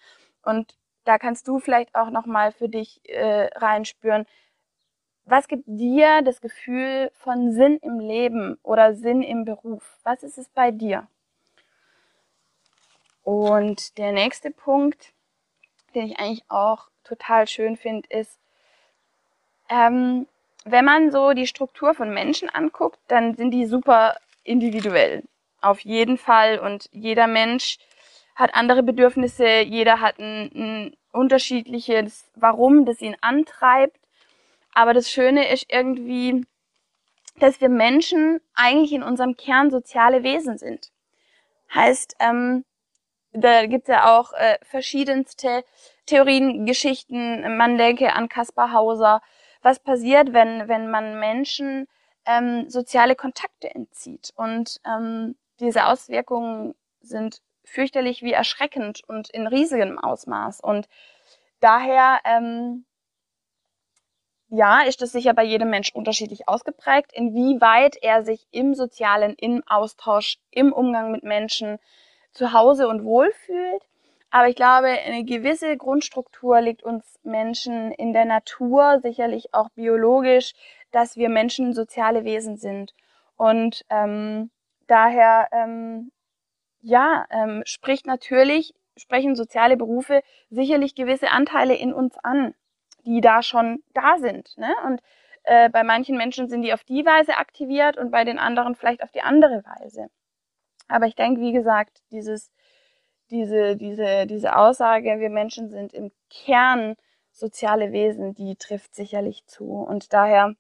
Und 0.43 0.77
da 1.05 1.19
kannst 1.19 1.47
du 1.49 1.59
vielleicht 1.59 1.95
auch 1.95 2.11
nochmal 2.11 2.53
für 2.53 2.69
dich 2.69 3.01
äh, 3.09 3.49
reinspüren, 3.55 4.27
was 5.27 5.49
gibt 5.49 5.65
dir 5.67 6.23
das 6.23 6.41
Gefühl 6.41 7.11
von 7.15 7.53
Sinn 7.53 7.79
im 7.83 7.99
Leben 7.99 8.59
oder 8.63 8.95
Sinn 8.95 9.23
im 9.23 9.45
Beruf? 9.45 9.99
Was 10.05 10.23
ist 10.23 10.39
es 10.39 10.49
bei 10.49 10.71
dir? 10.71 11.07
Und 13.23 13.97
der 13.97 14.13
nächste 14.13 14.51
Punkt, 14.51 15.13
den 15.95 16.07
ich 16.07 16.19
eigentlich 16.19 16.45
auch 16.49 16.89
total 17.05 17.47
schön 17.49 17.77
finde, 17.77 18.07
ist, 18.11 18.39
ähm, 19.71 20.27
wenn 20.67 20.85
man 20.85 21.11
so 21.11 21.33
die 21.33 21.47
Struktur 21.47 21.95
von 21.95 22.13
Menschen 22.13 22.51
anguckt, 22.51 22.99
dann 23.09 23.35
sind 23.35 23.51
die 23.51 23.67
super 23.67 24.17
individuell. 24.43 25.23
Auf 25.61 25.81
jeden 25.81 26.19
Fall. 26.19 26.59
Und 26.59 26.89
jeder 26.93 27.27
Mensch 27.27 27.79
hat 28.35 28.55
andere 28.55 28.83
Bedürfnisse, 28.83 29.61
jeder 29.61 30.01
hat 30.01 30.19
ein, 30.19 30.51
ein 30.55 30.97
unterschiedliches 31.13 32.31
Warum, 32.35 32.85
das 32.85 33.01
ihn 33.01 33.17
antreibt. 33.21 33.99
Aber 34.75 34.93
das 34.93 35.11
Schöne 35.11 35.51
ist 35.53 35.67
irgendwie, 35.69 36.45
dass 37.39 37.61
wir 37.61 37.69
Menschen 37.69 38.41
eigentlich 38.55 38.93
in 38.93 39.03
unserem 39.03 39.37
Kern 39.37 39.71
soziale 39.71 40.23
Wesen 40.23 40.59
sind. 40.59 40.91
Heißt, 41.73 42.17
ähm, 42.21 42.65
da 43.33 43.67
gibt's 43.67 43.89
ja 43.89 44.17
auch 44.17 44.33
äh, 44.33 44.59
verschiedenste 44.63 45.65
Theorien, 46.07 46.67
Geschichten. 46.67 47.57
Man 47.57 47.79
denke 47.79 48.13
an 48.13 48.29
Kaspar 48.29 48.73
Hauser. 48.73 49.23
Was 49.63 49.81
passiert, 49.81 50.33
wenn, 50.33 50.69
wenn 50.69 50.91
man 50.91 51.19
Menschen 51.19 51.89
ähm, 52.27 52.69
soziale 52.69 53.17
Kontakte 53.17 53.75
entzieht? 53.75 54.33
Und 54.37 54.81
ähm, 54.87 55.37
diese 55.59 55.87
Auswirkungen 55.87 56.75
sind 57.01 57.41
fürchterlich 57.65 58.23
wie 58.23 58.33
erschreckend 58.33 59.03
und 59.09 59.31
in 59.31 59.47
riesigem 59.47 59.99
Ausmaß. 59.99 60.61
Und 60.61 60.89
daher 61.61 62.21
ähm, 62.25 62.85
ja, 64.55 64.83
ist 64.83 65.03
das 65.03 65.13
sicher 65.13 65.35
bei 65.35 65.45
jedem 65.45 65.71
Mensch 65.71 65.93
unterschiedlich 65.93 66.49
ausgeprägt, 66.49 67.13
inwieweit 67.13 67.97
er 68.03 68.23
sich 68.23 68.47
im 68.51 68.75
sozialen, 68.75 69.35
im 69.35 69.63
Austausch, 69.67 70.39
im 70.51 70.73
Umgang 70.73 71.11
mit 71.11 71.25
Menschen 71.25 71.79
zu 72.33 72.53
Hause 72.53 72.89
und 72.89 73.05
wohl 73.05 73.33
fühlt. 73.33 73.83
Aber 74.31 74.49
ich 74.49 74.57
glaube, 74.57 74.89
eine 74.89 75.25
gewisse 75.25 75.77
Grundstruktur 75.77 76.61
liegt 76.61 76.83
uns 76.83 77.19
Menschen 77.23 77.93
in 77.93 78.13
der 78.13 78.25
Natur, 78.25 79.01
sicherlich 79.01 79.55
auch 79.55 79.71
biologisch, 79.71 80.55
dass 80.91 81.17
wir 81.17 81.29
Menschen 81.29 81.73
soziale 81.73 82.25
Wesen 82.25 82.57
sind. 82.57 82.95
Und 83.37 83.85
ähm, 83.91 84.51
daher, 84.87 85.49
ähm, 85.53 86.13
ja, 86.81 87.27
ähm, 87.31 87.63
spricht 87.65 88.07
natürlich, 88.07 88.75
sprechen 88.97 89.35
soziale 89.35 89.77
Berufe 89.77 90.23
sicherlich 90.51 90.95
gewisse 90.95 91.31
Anteile 91.31 91.75
in 91.75 91.93
uns 91.93 92.17
an 92.23 92.55
die 93.05 93.21
da 93.21 93.43
schon 93.43 93.83
da 93.93 94.19
sind. 94.19 94.57
Ne? 94.57 94.75
Und 94.87 95.01
äh, 95.45 95.69
bei 95.69 95.83
manchen 95.83 96.17
Menschen 96.17 96.49
sind 96.49 96.63
die 96.63 96.73
auf 96.73 96.85
die 96.85 97.05
Weise 97.05 97.37
aktiviert 97.37 97.97
und 97.97 98.11
bei 98.11 98.25
den 98.25 98.39
anderen 98.39 98.75
vielleicht 98.75 99.03
auf 99.03 99.13
die 99.13 99.23
andere 99.23 99.63
Weise. 99.65 100.09
Aber 100.89 101.07
ich 101.07 101.15
denke, 101.15 101.41
wie 101.41 101.53
gesagt, 101.53 102.03
dieses, 102.11 102.51
diese, 103.31 103.77
diese, 103.77 104.27
diese 104.27 104.57
Aussage, 104.57 105.21
wir 105.21 105.31
Menschen 105.31 105.71
sind 105.71 105.93
im 105.93 106.13
Kern 106.31 106.97
soziale 107.31 107.93
Wesen, 107.93 108.35
die 108.35 108.57
trifft 108.57 108.95
sicherlich 108.95 109.45
zu. 109.47 109.65
Und 109.65 110.13
daher 110.13 110.55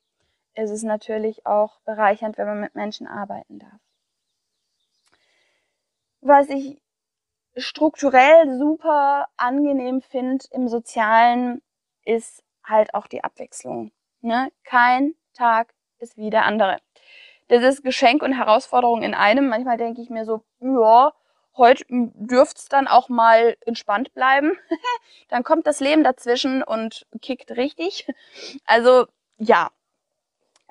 ist 0.54 0.70
es 0.70 0.82
natürlich 0.82 1.46
auch 1.46 1.80
bereichernd, 1.80 2.38
wenn 2.38 2.46
man 2.46 2.60
mit 2.60 2.74
Menschen 2.74 3.06
arbeiten 3.06 3.58
darf. 3.58 3.80
Was 6.20 6.48
ich 6.48 6.80
strukturell 7.56 8.58
super 8.58 9.28
angenehm 9.36 10.00
finde 10.00 10.44
im 10.50 10.68
Sozialen, 10.68 11.62
ist 12.04 12.42
halt 12.64 12.94
auch 12.94 13.06
die 13.06 13.24
Abwechslung. 13.24 13.92
Ne? 14.20 14.50
Kein 14.64 15.14
Tag 15.34 15.74
ist 15.98 16.16
wie 16.16 16.30
der 16.30 16.44
andere. 16.44 16.78
Das 17.48 17.62
ist 17.62 17.84
Geschenk 17.84 18.22
und 18.22 18.32
Herausforderung 18.32 19.02
in 19.02 19.14
einem. 19.14 19.48
Manchmal 19.48 19.76
denke 19.76 20.00
ich 20.00 20.10
mir 20.10 20.24
so, 20.24 20.42
ja, 20.60 21.12
heute 21.56 21.84
dürft's 21.88 22.68
dann 22.68 22.88
auch 22.88 23.08
mal 23.08 23.56
entspannt 23.66 24.14
bleiben. 24.14 24.56
dann 25.28 25.44
kommt 25.44 25.66
das 25.66 25.80
Leben 25.80 26.04
dazwischen 26.04 26.62
und 26.62 27.06
kickt 27.20 27.50
richtig. 27.52 28.06
Also 28.64 29.06
ja, 29.38 29.70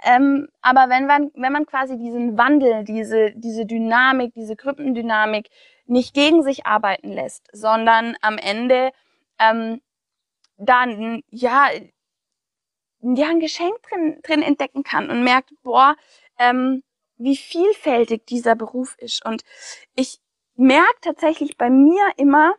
Ähm, 0.04 0.50
aber 0.62 0.90
wenn 0.90 1.06
man, 1.08 1.32
wenn 1.36 1.54
man 1.54 1.66
quasi 1.66 1.98
diesen 1.98 2.38
Wandel, 2.38 2.84
diese, 2.84 3.32
diese 3.36 3.66
Dynamik, 3.66 4.34
diese 4.34 4.56
Gruppendynamik 4.56 5.50
nicht 5.86 6.14
gegen 6.14 6.44
sich 6.44 6.66
arbeiten 6.66 7.10
lässt, 7.14 7.48
sondern 7.54 8.18
am 8.22 8.38
Ende 8.38 8.92
ähm, 9.40 9.82
dann 10.66 11.24
ja 11.30 11.70
ja 13.04 13.28
ein 13.28 13.40
Geschenk 13.40 13.82
drin, 13.84 14.20
drin 14.24 14.42
entdecken 14.42 14.84
kann 14.84 15.10
und 15.10 15.24
merkt, 15.24 15.52
boah, 15.62 15.96
ähm, 16.40 16.84
wie 17.18 17.38
vielfältig 17.38 18.26
dieser 18.26 18.56
Beruf 18.56 18.96
ist. 18.98 19.26
Und 19.26 19.44
ich 19.96 20.20
merke 20.56 21.00
tatsächlich 21.02 21.58
bei 21.58 21.70
mir 21.70 22.02
immer 22.18 22.56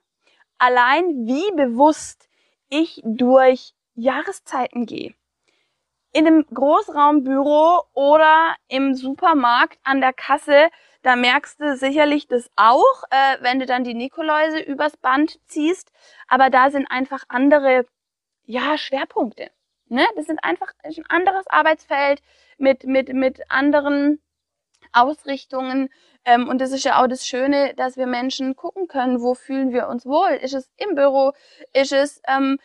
allein, 0.58 1.04
wie 1.26 1.50
bewusst 1.56 2.28
ich 2.68 3.00
durch 3.04 3.74
Jahreszeiten 3.94 4.86
gehe. 4.86 5.14
In 6.12 6.26
einem 6.26 6.46
Großraumbüro 6.46 7.82
oder 7.92 8.54
im 8.68 8.94
Supermarkt 8.94 9.78
an 9.82 10.00
der 10.00 10.12
Kasse, 10.12 10.68
da 11.02 11.16
merkst 11.16 11.60
du 11.60 11.76
sicherlich 11.76 12.28
das 12.28 12.48
auch, 12.56 13.02
äh, 13.10 13.36
wenn 13.40 13.58
du 13.58 13.66
dann 13.66 13.82
die 13.84 13.94
Nikoläuse 13.94 14.60
übers 14.60 14.96
Band 14.96 15.40
ziehst. 15.46 15.90
Aber 16.28 16.50
da 16.50 16.70
sind 16.70 16.86
einfach 16.88 17.24
andere, 17.28 17.84
ja, 18.44 18.78
Schwerpunkte. 18.78 19.50
Ne? 19.88 20.06
Das 20.16 20.26
sind 20.26 20.42
einfach 20.42 20.72
ein 20.82 21.04
anderes 21.08 21.46
Arbeitsfeld 21.48 22.22
mit, 22.58 22.84
mit, 22.84 23.12
mit 23.12 23.50
anderen 23.50 24.20
Ausrichtungen. 24.92 25.90
Ähm, 26.24 26.48
und 26.48 26.60
das 26.60 26.72
ist 26.72 26.84
ja 26.84 27.02
auch 27.02 27.06
das 27.06 27.26
Schöne, 27.26 27.74
dass 27.74 27.96
wir 27.96 28.06
Menschen 28.06 28.56
gucken 28.56 28.88
können, 28.88 29.20
wo 29.20 29.34
fühlen 29.34 29.72
wir 29.72 29.88
uns 29.88 30.06
wohl. 30.06 30.30
Ist 30.40 30.54
es 30.54 30.70
im 30.76 30.94
Büro? 30.94 31.32
Ist 31.72 31.92
es 31.92 32.22
ähm, 32.26 32.58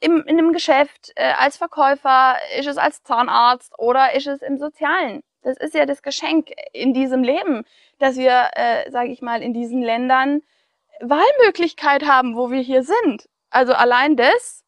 im, 0.00 0.22
in 0.26 0.38
einem 0.38 0.52
Geschäft 0.52 1.12
äh, 1.16 1.32
als 1.32 1.56
Verkäufer? 1.56 2.36
Ist 2.58 2.68
es 2.68 2.76
als 2.76 3.02
Zahnarzt? 3.02 3.78
Oder 3.78 4.14
ist 4.14 4.26
es 4.26 4.42
im 4.42 4.58
Sozialen? 4.58 5.22
Das 5.42 5.56
ist 5.56 5.74
ja 5.74 5.86
das 5.86 6.02
Geschenk 6.02 6.50
in 6.72 6.92
diesem 6.92 7.22
Leben, 7.24 7.64
dass 7.98 8.16
wir, 8.16 8.50
äh, 8.54 8.90
sage 8.90 9.10
ich 9.10 9.22
mal, 9.22 9.42
in 9.42 9.54
diesen 9.54 9.82
Ländern 9.82 10.42
Wahlmöglichkeit 11.00 12.06
haben, 12.06 12.36
wo 12.36 12.50
wir 12.50 12.60
hier 12.60 12.82
sind. 12.82 13.28
Also 13.48 13.72
allein 13.72 14.16
das, 14.16 14.64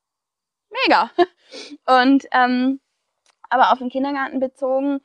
mega. 0.85 1.11
Und 1.87 2.27
ähm, 2.33 2.81
aber 3.53 3.73
auf 3.73 3.79
den 3.79 3.91
Kindergarten 3.91 4.41
bezogen, 4.41 5.01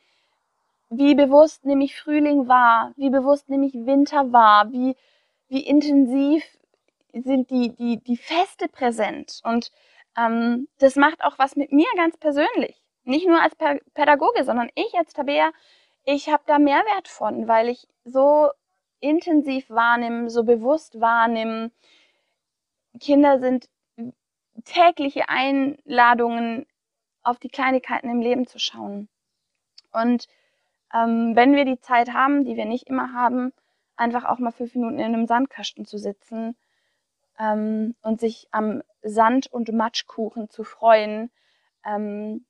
wie 0.89 1.15
bewusst 1.15 1.65
nämlich 1.65 1.99
Frühling 1.99 2.47
war, 2.47 2.93
wie 2.95 3.09
bewusst 3.09 3.49
nämlich 3.49 3.73
Winter 3.73 4.31
war, 4.31 4.71
wie, 4.71 4.95
wie 5.49 5.65
intensiv 5.65 6.43
sind 7.13 7.49
die, 7.49 7.75
die, 7.75 8.01
die 8.01 8.15
Feste 8.15 8.69
präsent. 8.69 9.41
Und 9.43 9.71
ähm, 10.17 10.69
das 10.79 10.95
macht 10.95 11.23
auch 11.23 11.37
was 11.37 11.57
mit 11.57 11.73
mir 11.73 11.87
ganz 11.97 12.17
persönlich. 12.17 12.81
Nicht 13.03 13.27
nur 13.27 13.41
als 13.41 13.55
Pädagoge, 13.93 14.45
sondern 14.45 14.69
ich 14.75 14.93
als 14.95 15.13
Tabea, 15.13 15.51
ich 16.05 16.29
habe 16.29 16.43
da 16.45 16.57
Mehrwert 16.57 17.09
von, 17.09 17.47
weil 17.49 17.67
ich 17.67 17.87
so 18.05 18.49
intensiv 18.99 19.69
wahrnehme, 19.69 20.29
so 20.29 20.43
bewusst 20.43 20.99
wahrnehme. 21.01 21.71
Kinder 22.99 23.39
sind 23.39 23.69
tägliche 24.63 25.29
Einladungen 25.29 26.65
auf 27.23 27.39
die 27.39 27.49
Kleinigkeiten 27.49 28.09
im 28.09 28.21
Leben 28.21 28.47
zu 28.47 28.59
schauen. 28.59 29.09
Und 29.91 30.27
ähm, 30.93 31.35
wenn 31.35 31.55
wir 31.55 31.65
die 31.65 31.79
Zeit 31.79 32.13
haben, 32.13 32.45
die 32.45 32.55
wir 32.55 32.65
nicht 32.65 32.87
immer 32.87 33.13
haben, 33.13 33.51
einfach 33.95 34.25
auch 34.25 34.39
mal 34.39 34.51
fünf 34.51 34.75
Minuten 34.75 34.99
in 34.99 35.05
einem 35.05 35.27
Sandkasten 35.27 35.85
zu 35.85 35.97
sitzen 35.97 36.55
ähm, 37.39 37.95
und 38.01 38.19
sich 38.19 38.47
am 38.51 38.83
Sand- 39.01 39.47
und 39.47 39.71
Matschkuchen 39.71 40.49
zu 40.49 40.63
freuen, 40.63 41.31
ähm, 41.85 42.45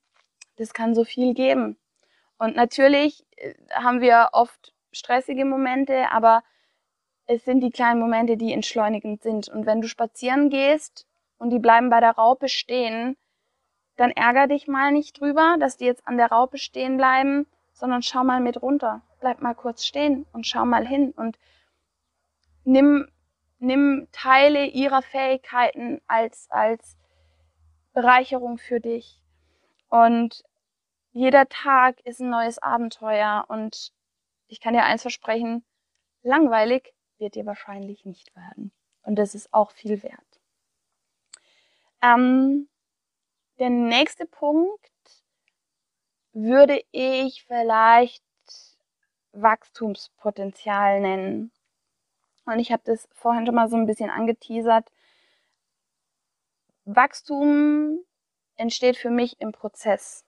das 0.56 0.72
kann 0.72 0.94
so 0.94 1.04
viel 1.04 1.34
geben. 1.34 1.76
Und 2.38 2.54
natürlich 2.54 3.26
äh, 3.36 3.54
haben 3.72 4.00
wir 4.00 4.30
oft 4.32 4.72
stressige 4.92 5.44
Momente, 5.44 6.10
aber 6.12 6.42
es 7.26 7.44
sind 7.44 7.60
die 7.60 7.70
kleinen 7.70 8.00
Momente, 8.00 8.36
die 8.36 8.52
entschleunigend 8.52 9.22
sind. 9.22 9.48
Und 9.48 9.66
wenn 9.66 9.80
du 9.80 9.88
spazieren 9.88 10.48
gehst 10.50 11.07
und 11.38 11.50
die 11.50 11.58
bleiben 11.58 11.90
bei 11.90 12.00
der 12.00 12.12
Raupe 12.12 12.48
stehen, 12.48 13.16
dann 13.96 14.10
ärger 14.10 14.46
dich 14.46 14.68
mal 14.68 14.92
nicht 14.92 15.20
drüber, 15.20 15.56
dass 15.58 15.76
die 15.76 15.84
jetzt 15.84 16.06
an 16.06 16.16
der 16.16 16.30
Raupe 16.30 16.58
stehen 16.58 16.96
bleiben, 16.96 17.46
sondern 17.72 18.02
schau 18.02 18.24
mal 18.24 18.40
mit 18.40 18.62
runter. 18.62 19.02
Bleib 19.20 19.40
mal 19.42 19.54
kurz 19.54 19.84
stehen 19.84 20.26
und 20.32 20.46
schau 20.46 20.64
mal 20.64 20.86
hin 20.86 21.12
und 21.16 21.38
nimm, 22.64 23.08
nimm 23.58 24.06
Teile 24.12 24.66
ihrer 24.66 25.02
Fähigkeiten 25.02 26.00
als, 26.06 26.48
als 26.50 26.96
Bereicherung 27.92 28.58
für 28.58 28.78
dich. 28.78 29.20
Und 29.88 30.44
jeder 31.12 31.48
Tag 31.48 32.00
ist 32.04 32.20
ein 32.20 32.30
neues 32.30 32.58
Abenteuer 32.58 33.46
und 33.48 33.92
ich 34.46 34.60
kann 34.60 34.74
dir 34.74 34.84
eins 34.84 35.02
versprechen, 35.02 35.64
langweilig 36.22 36.94
wird 37.18 37.34
dir 37.34 37.46
wahrscheinlich 37.46 38.04
nicht 38.04 38.34
werden. 38.36 38.70
Und 39.02 39.16
das 39.16 39.34
ist 39.34 39.52
auch 39.52 39.72
viel 39.72 40.02
wert. 40.04 40.27
Ähm, 42.02 42.68
der 43.58 43.70
nächste 43.70 44.26
Punkt 44.26 44.90
würde 46.32 46.82
ich 46.92 47.44
vielleicht 47.44 48.24
Wachstumspotenzial 49.32 51.00
nennen. 51.00 51.52
Und 52.46 52.60
ich 52.60 52.72
habe 52.72 52.82
das 52.84 53.08
vorhin 53.12 53.46
schon 53.46 53.54
mal 53.54 53.68
so 53.68 53.76
ein 53.76 53.86
bisschen 53.86 54.10
angeteasert. 54.10 54.90
Wachstum 56.84 57.98
entsteht 58.56 58.96
für 58.96 59.10
mich 59.10 59.40
im 59.40 59.52
Prozess. 59.52 60.24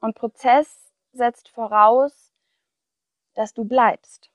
Und 0.00 0.14
Prozess 0.14 0.92
setzt 1.12 1.48
voraus, 1.48 2.32
dass 3.34 3.54
du 3.54 3.64
bleibst. 3.64 4.30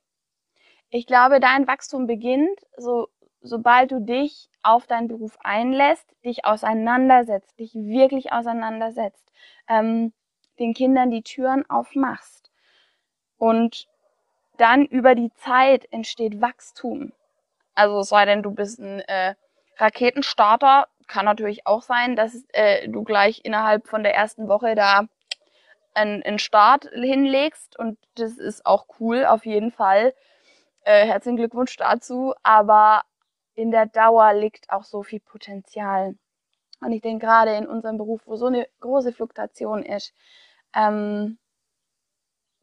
Ich 0.89 1.05
glaube, 1.05 1.39
dein 1.39 1.67
Wachstum 1.67 2.07
beginnt, 2.07 2.59
so, 2.77 3.09
sobald 3.41 3.91
du 3.91 3.99
dich 3.99 4.49
auf 4.63 4.87
deinen 4.87 5.07
Beruf 5.07 5.37
einlässt, 5.41 6.05
dich 6.25 6.45
auseinandersetzt, 6.45 7.57
dich 7.59 7.73
wirklich 7.73 8.31
auseinandersetzt, 8.31 9.31
ähm, 9.67 10.13
den 10.59 10.73
Kindern 10.73 11.11
die 11.11 11.23
Türen 11.23 11.69
aufmachst. 11.69 12.51
Und 13.37 13.87
dann 14.57 14.85
über 14.85 15.15
die 15.15 15.31
Zeit 15.35 15.87
entsteht 15.91 16.41
Wachstum. 16.41 17.13
Also 17.75 17.99
es 17.99 18.09
sei 18.09 18.25
denn, 18.25 18.43
du 18.43 18.51
bist 18.51 18.79
ein 18.79 18.99
äh, 19.01 19.35
Raketenstarter, 19.77 20.87
kann 21.07 21.25
natürlich 21.25 21.65
auch 21.65 21.81
sein, 21.81 22.15
dass 22.17 22.45
äh, 22.51 22.89
du 22.89 23.03
gleich 23.03 23.41
innerhalb 23.43 23.87
von 23.87 24.03
der 24.03 24.13
ersten 24.13 24.49
Woche 24.49 24.75
da 24.75 25.07
einen, 25.93 26.21
einen 26.23 26.39
Start 26.39 26.89
hinlegst 26.91 27.79
und 27.79 27.97
das 28.15 28.37
ist 28.37 28.65
auch 28.65 28.85
cool 28.99 29.25
auf 29.25 29.45
jeden 29.45 29.71
Fall. 29.71 30.13
Äh, 30.83 31.05
herzlichen 31.05 31.37
Glückwunsch 31.37 31.75
dazu, 31.77 32.33
aber 32.43 33.03
in 33.59 33.71
der 33.71 33.87
Dauer 33.87 34.33
liegt 34.33 34.69
auch 34.69 34.85
so 34.85 35.03
viel 35.03 35.19
Potenzial. 35.19 36.15
Und 36.79 36.93
ich 36.93 37.01
denke 37.01 37.25
gerade 37.25 37.55
in 37.55 37.67
unserem 37.67 37.97
Beruf, 37.97 38.21
wo 38.25 38.37
so 38.37 38.45
eine 38.45 38.69
große 38.79 39.11
Fluktuation 39.11 39.83
ist, 39.83 40.13
ähm, 40.73 41.37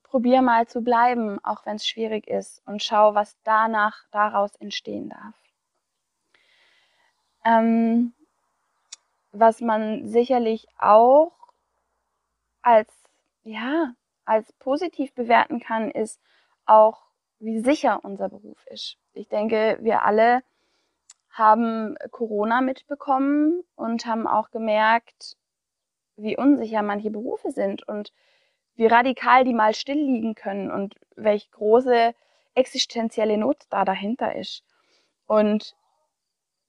probier 0.04 0.40
mal 0.40 0.66
zu 0.66 0.80
bleiben, 0.80 1.38
auch 1.44 1.66
wenn 1.66 1.76
es 1.76 1.87
schwierig 1.87 2.26
ist, 2.26 2.62
und 2.66 2.82
schau, 2.82 3.14
was 3.14 3.37
danach 3.44 4.06
daraus 4.11 4.56
entstehen 4.56 5.11
darf. 5.11 5.35
Ähm, 7.44 8.14
was 9.32 9.61
man 9.61 10.09
sicherlich 10.09 10.66
auch 10.78 11.32
als 12.62 12.90
ja 13.42 13.92
als 14.24 14.50
positiv 14.54 15.12
bewerten 15.12 15.61
kann, 15.61 15.90
ist 15.90 16.22
auch, 16.64 17.02
wie 17.38 17.61
sicher 17.61 18.00
unser 18.02 18.30
Beruf 18.30 18.66
ist. 18.68 18.96
Ich 19.12 19.28
denke, 19.28 19.78
wir 19.82 20.02
alle 20.02 20.42
haben 21.37 21.96
Corona 22.11 22.61
mitbekommen 22.61 23.62
und 23.75 24.07
haben 24.07 24.27
auch 24.27 24.51
gemerkt, 24.51 25.37
wie 26.16 26.37
unsicher 26.37 26.83
manche 26.83 27.11
Berufe 27.11 27.51
sind 27.51 27.87
und 27.87 28.12
wie 28.75 28.87
radikal 28.87 29.44
die 29.44 29.55
mal 29.55 29.75
still 29.75 29.99
liegen 29.99 30.35
können 30.35 30.70
und 30.70 30.94
welch 31.14 31.51
große 31.51 32.14
existenzielle 32.55 33.37
Not 33.37 33.64
da 33.70 33.85
dahinter 33.85 34.35
ist. 34.35 34.62
Und 35.27 35.77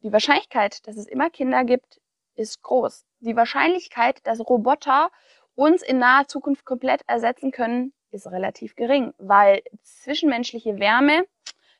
die 0.03 0.11
Wahrscheinlichkeit, 0.11 0.85
dass 0.87 0.97
es 0.97 1.07
immer 1.07 1.29
Kinder 1.29 1.63
gibt, 1.63 2.01
ist 2.35 2.61
groß. 2.61 3.05
Die 3.19 3.35
Wahrscheinlichkeit, 3.35 4.25
dass 4.27 4.39
Roboter 4.39 5.11
uns 5.55 5.81
in 5.81 5.97
naher 5.97 6.27
Zukunft 6.27 6.65
komplett 6.65 7.01
ersetzen 7.07 7.51
können, 7.51 7.93
ist 8.11 8.27
relativ 8.27 8.75
gering, 8.75 9.13
weil 9.17 9.61
zwischenmenschliche 9.81 10.79
Wärme 10.79 11.25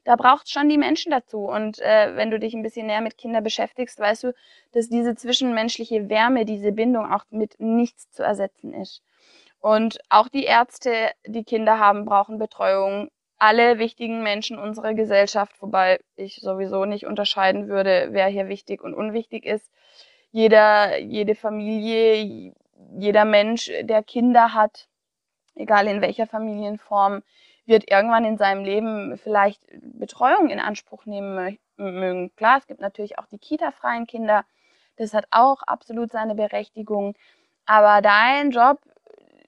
da 0.07 0.15
braucht 0.15 0.49
schon 0.49 0.69
die 0.69 0.77
Menschen 0.77 1.11
dazu. 1.11 1.39
Und 1.39 1.79
äh, 1.79 2.15
wenn 2.15 2.31
du 2.31 2.39
dich 2.39 2.53
ein 2.53 2.63
bisschen 2.63 2.87
näher 2.87 3.01
mit 3.01 3.17
Kindern 3.17 3.43
beschäftigst, 3.43 3.99
weißt 3.99 4.23
du, 4.23 4.33
dass 4.71 4.87
diese 4.87 5.15
zwischenmenschliche 5.15 6.07
Wärme, 6.09 6.45
diese 6.45 6.71
Bindung 6.71 7.11
auch 7.11 7.25
mit 7.29 7.59
nichts 7.59 8.09
zu 8.11 8.23
ersetzen 8.23 8.73
ist. 8.73 9.03
Und 9.59 9.99
auch 10.07 10.29
die 10.29 10.45
Ärzte, 10.45 11.11
die 11.25 11.43
Kinder 11.43 11.77
haben, 11.77 12.05
brauchen 12.05 12.39
Betreuung. 12.39 13.09
Alle 13.37 13.79
wichtigen 13.79 14.23
Menschen 14.23 14.57
unserer 14.57 14.93
Gesellschaft, 14.93 15.61
wobei 15.61 15.99
ich 16.15 16.37
sowieso 16.37 16.85
nicht 16.85 17.05
unterscheiden 17.05 17.67
würde, 17.67 18.07
wer 18.11 18.27
hier 18.27 18.47
wichtig 18.47 18.81
und 18.81 18.93
unwichtig 18.93 19.45
ist. 19.45 19.69
Jeder, 20.31 20.99
jede 20.99 21.35
Familie, 21.35 22.53
jeder 22.97 23.25
Mensch, 23.25 23.69
der 23.81 24.03
Kinder 24.03 24.53
hat, 24.53 24.87
egal 25.53 25.87
in 25.87 25.99
welcher 25.99 26.27
Familienform, 26.27 27.23
wird 27.67 27.89
irgendwann 27.91 28.25
in 28.25 28.37
seinem 28.37 28.63
Leben 28.63 29.17
vielleicht 29.17 29.61
Betreuung 29.81 30.49
in 30.49 30.59
Anspruch 30.59 31.05
nehmen 31.05 31.59
mögen. 31.75 32.35
Klar, 32.35 32.57
es 32.57 32.67
gibt 32.67 32.79
natürlich 32.81 33.19
auch 33.19 33.27
die 33.27 33.37
kita-freien 33.37 34.07
Kinder. 34.07 34.45
Das 34.95 35.13
hat 35.13 35.27
auch 35.31 35.61
absolut 35.63 36.11
seine 36.11 36.33
Berechtigung. 36.33 37.15
Aber 37.65 38.01
dein 38.01 38.51
Job, 38.51 38.79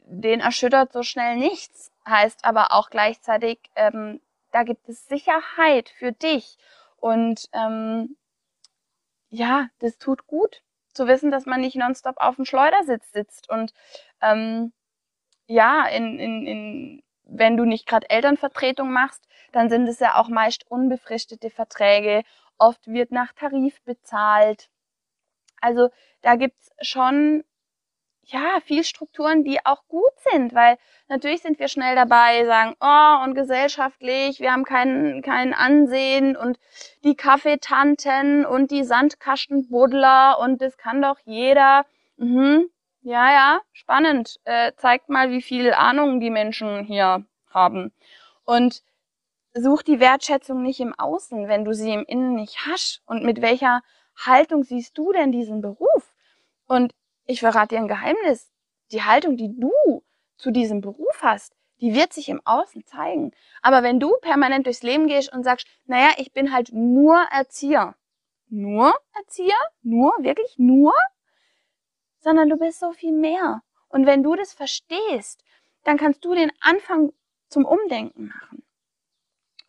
den 0.06 0.42
erschüttert 0.42 0.92
so 0.92 1.04
schnell 1.04 1.38
nichts, 1.38 1.92
heißt 2.08 2.46
aber 2.46 2.74
auch 2.74 2.90
gleichzeitig, 2.90 3.60
ähm, 3.76 4.22
da 4.52 4.64
gibt 4.64 4.90
es 4.90 5.08
Sicherheit 5.08 5.90
für 5.90 6.12
dich. 6.12 6.58
Und 6.98 7.50
ähm, 7.54 8.18
ja, 9.30 9.70
das 9.80 9.98
tut 9.98 10.28
gut 10.28 10.62
zu 10.94 11.08
wissen, 11.08 11.32
dass 11.32 11.46
man 11.46 11.62
nicht 11.62 11.76
nonstop 11.76 12.18
auf 12.18 12.36
dem 12.36 12.46
Schleudersitz 12.46 13.12
sitzt 13.12 13.50
und 13.50 13.74
ähm, 14.22 14.74
ja, 15.48 15.86
in, 15.88 16.20
in, 16.20 16.46
in, 16.46 17.04
wenn 17.32 17.58
du 17.58 17.66
nicht 17.66 17.88
gerade 17.88 18.10
Elternvertretung 18.10 18.92
machst, 18.92 19.28
dann 19.52 19.70
sind 19.70 19.88
es 19.88 20.00
ja 20.00 20.16
auch 20.16 20.30
meist 20.30 20.70
unbefristete 20.70 21.50
Verträge. 21.50 22.24
Oft 22.58 22.88
wird 22.88 23.12
nach 23.12 23.34
Tarif 23.34 23.82
bezahlt. 23.84 24.70
Also 25.62 25.90
da 26.22 26.36
gibt's 26.36 26.72
schon 26.82 27.44
ja, 28.32 28.60
viel 28.64 28.84
Strukturen, 28.84 29.44
die 29.44 29.66
auch 29.66 29.88
gut 29.88 30.14
sind, 30.32 30.54
weil 30.54 30.78
natürlich 31.08 31.42
sind 31.42 31.58
wir 31.58 31.68
schnell 31.68 31.96
dabei, 31.96 32.46
sagen, 32.46 32.76
oh, 32.80 33.24
und 33.24 33.34
gesellschaftlich, 33.34 34.40
wir 34.40 34.52
haben 34.52 34.66
kein, 34.66 35.24
kein 35.24 35.54
Ansehen 35.54 36.38
und 36.38 36.60
die 37.04 37.16
Kaffeetanten 37.16 38.46
und 38.46 38.70
die 38.70 38.84
Sandkastenbuddler 38.84 40.38
und 40.40 40.62
das 40.62 40.78
kann 40.78 41.02
doch 41.02 41.18
jeder. 41.26 41.86
Mhm. 42.18 42.70
Ja, 43.02 43.32
ja, 43.32 43.62
spannend. 43.72 44.40
Äh, 44.44 44.74
zeigt 44.76 45.10
mal, 45.10 45.32
wie 45.32 45.42
viel 45.42 45.74
Ahnung 45.74 46.20
die 46.20 46.30
Menschen 46.30 46.84
hier 46.84 47.26
haben. 47.50 47.94
Und 48.44 48.84
such 49.54 49.84
die 49.84 50.00
Wertschätzung 50.00 50.62
nicht 50.62 50.80
im 50.80 50.94
Außen, 50.98 51.48
wenn 51.48 51.66
du 51.66 51.74
sie 51.74 51.94
im 51.94 52.04
Innen 52.06 52.36
nicht 52.36 52.66
hast. 52.66 53.02
Und 53.06 53.24
mit 53.24 53.42
welcher 53.42 53.82
Haltung 54.16 54.64
siehst 54.64 54.98
du 54.98 55.12
denn 55.14 55.32
diesen 55.32 55.62
Beruf? 55.62 56.14
Und 56.68 56.94
ich 57.26 57.40
verrate 57.40 57.76
dir 57.76 57.82
ein 57.82 57.88
Geheimnis. 57.88 58.52
Die 58.92 59.04
Haltung, 59.04 59.38
die 59.38 59.58
du 59.58 60.04
zu 60.38 60.52
diesem 60.52 60.82
Beruf 60.82 61.22
hast, 61.22 61.54
die 61.80 61.94
wird 61.94 62.12
sich 62.12 62.28
im 62.28 62.42
Außen 62.46 62.86
zeigen. 62.86 63.32
Aber 63.62 63.84
wenn 63.84 64.00
du 64.00 64.12
permanent 64.22 64.66
durchs 64.66 64.84
Leben 64.84 65.08
gehst 65.08 65.32
und 65.32 65.44
sagst, 65.44 65.68
naja, 65.86 66.10
ich 66.18 66.34
bin 66.34 66.54
halt 66.54 66.72
nur 66.74 67.18
Erzieher. 67.32 67.96
Nur 68.50 68.94
Erzieher? 69.16 69.58
Nur? 69.84 70.12
Wirklich 70.20 70.56
nur? 70.58 70.94
Sondern 72.20 72.50
du 72.50 72.58
bist 72.58 72.80
so 72.80 72.92
viel 72.92 73.14
mehr. 73.14 73.62
Und 73.88 74.06
wenn 74.06 74.24
du 74.24 74.36
das 74.36 74.54
verstehst, 74.54 75.44
dann 75.84 75.98
kannst 75.98 76.24
du 76.24 76.34
den 76.34 76.52
Anfang 76.62 77.12
zum 77.50 77.66
Umdenken 77.66 78.28
machen. 78.28 78.64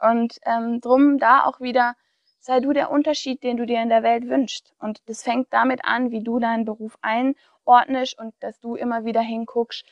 Und 0.01 0.39
ähm, 0.45 0.81
drum 0.81 1.19
da 1.19 1.45
auch 1.45 1.61
wieder, 1.61 1.95
sei 2.39 2.61
du 2.61 2.73
der 2.73 2.91
Unterschied, 2.91 3.43
den 3.43 3.57
du 3.57 3.67
dir 3.67 3.83
in 3.83 3.89
der 3.89 4.03
Welt 4.03 4.29
wünschst. 4.29 4.75
Und 4.79 5.03
das 5.09 5.23
fängt 5.23 5.53
damit 5.53 5.85
an, 5.85 6.11
wie 6.11 6.23
du 6.23 6.39
deinen 6.39 6.65
Beruf 6.65 6.99
einordnest 7.03 8.19
und 8.19 8.35
dass 8.41 8.59
du 8.61 8.75
immer 8.75 9.05
wieder 9.05 9.21
hinguckst, 9.21 9.85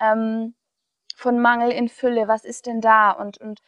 ähm, 0.00 0.54
von 1.16 1.40
Mangel 1.40 1.70
in 1.70 1.88
Fülle, 1.88 2.28
was 2.28 2.44
ist 2.44 2.66
denn 2.66 2.80
da? 2.80 3.12
Und, 3.12 3.38
und 3.38 3.60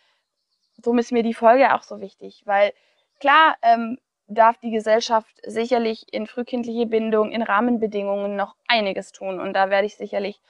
darum 0.78 0.98
ist 0.98 1.12
mir 1.12 1.22
die 1.22 1.34
Folge 1.34 1.74
auch 1.74 1.82
so 1.82 2.00
wichtig, 2.00 2.42
weil 2.44 2.72
klar 3.20 3.56
ähm, 3.62 3.98
darf 4.26 4.58
die 4.58 4.70
Gesellschaft 4.70 5.40
sicherlich 5.44 6.12
in 6.12 6.26
frühkindliche 6.26 6.86
Bindung, 6.86 7.30
in 7.30 7.42
Rahmenbedingungen 7.42 8.36
noch 8.36 8.56
einiges 8.66 9.12
tun. 9.12 9.40
Und 9.40 9.52
da 9.54 9.70
werde 9.70 9.86
ich 9.86 9.96
sicherlich 9.96 10.40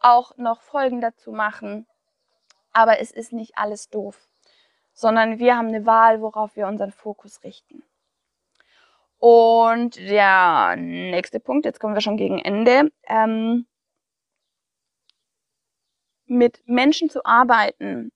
auch 0.00 0.36
noch 0.36 0.62
Folgen 0.62 1.00
dazu 1.00 1.32
machen. 1.32 1.86
Aber 2.72 3.00
es 3.00 3.10
ist 3.10 3.32
nicht 3.32 3.56
alles 3.56 3.88
doof, 3.88 4.28
sondern 4.92 5.38
wir 5.38 5.56
haben 5.56 5.68
eine 5.68 5.86
Wahl, 5.86 6.20
worauf 6.20 6.56
wir 6.56 6.66
unseren 6.66 6.92
Fokus 6.92 7.42
richten. 7.44 7.82
Und 9.18 9.96
der 9.96 10.76
nächste 10.76 11.40
Punkt, 11.40 11.66
jetzt 11.66 11.78
kommen 11.78 11.94
wir 11.94 12.00
schon 12.00 12.16
gegen 12.16 12.38
Ende. 12.38 12.90
Ähm, 13.06 13.66
mit 16.26 16.62
Menschen 16.66 17.10
zu 17.10 17.24
arbeiten, 17.24 18.12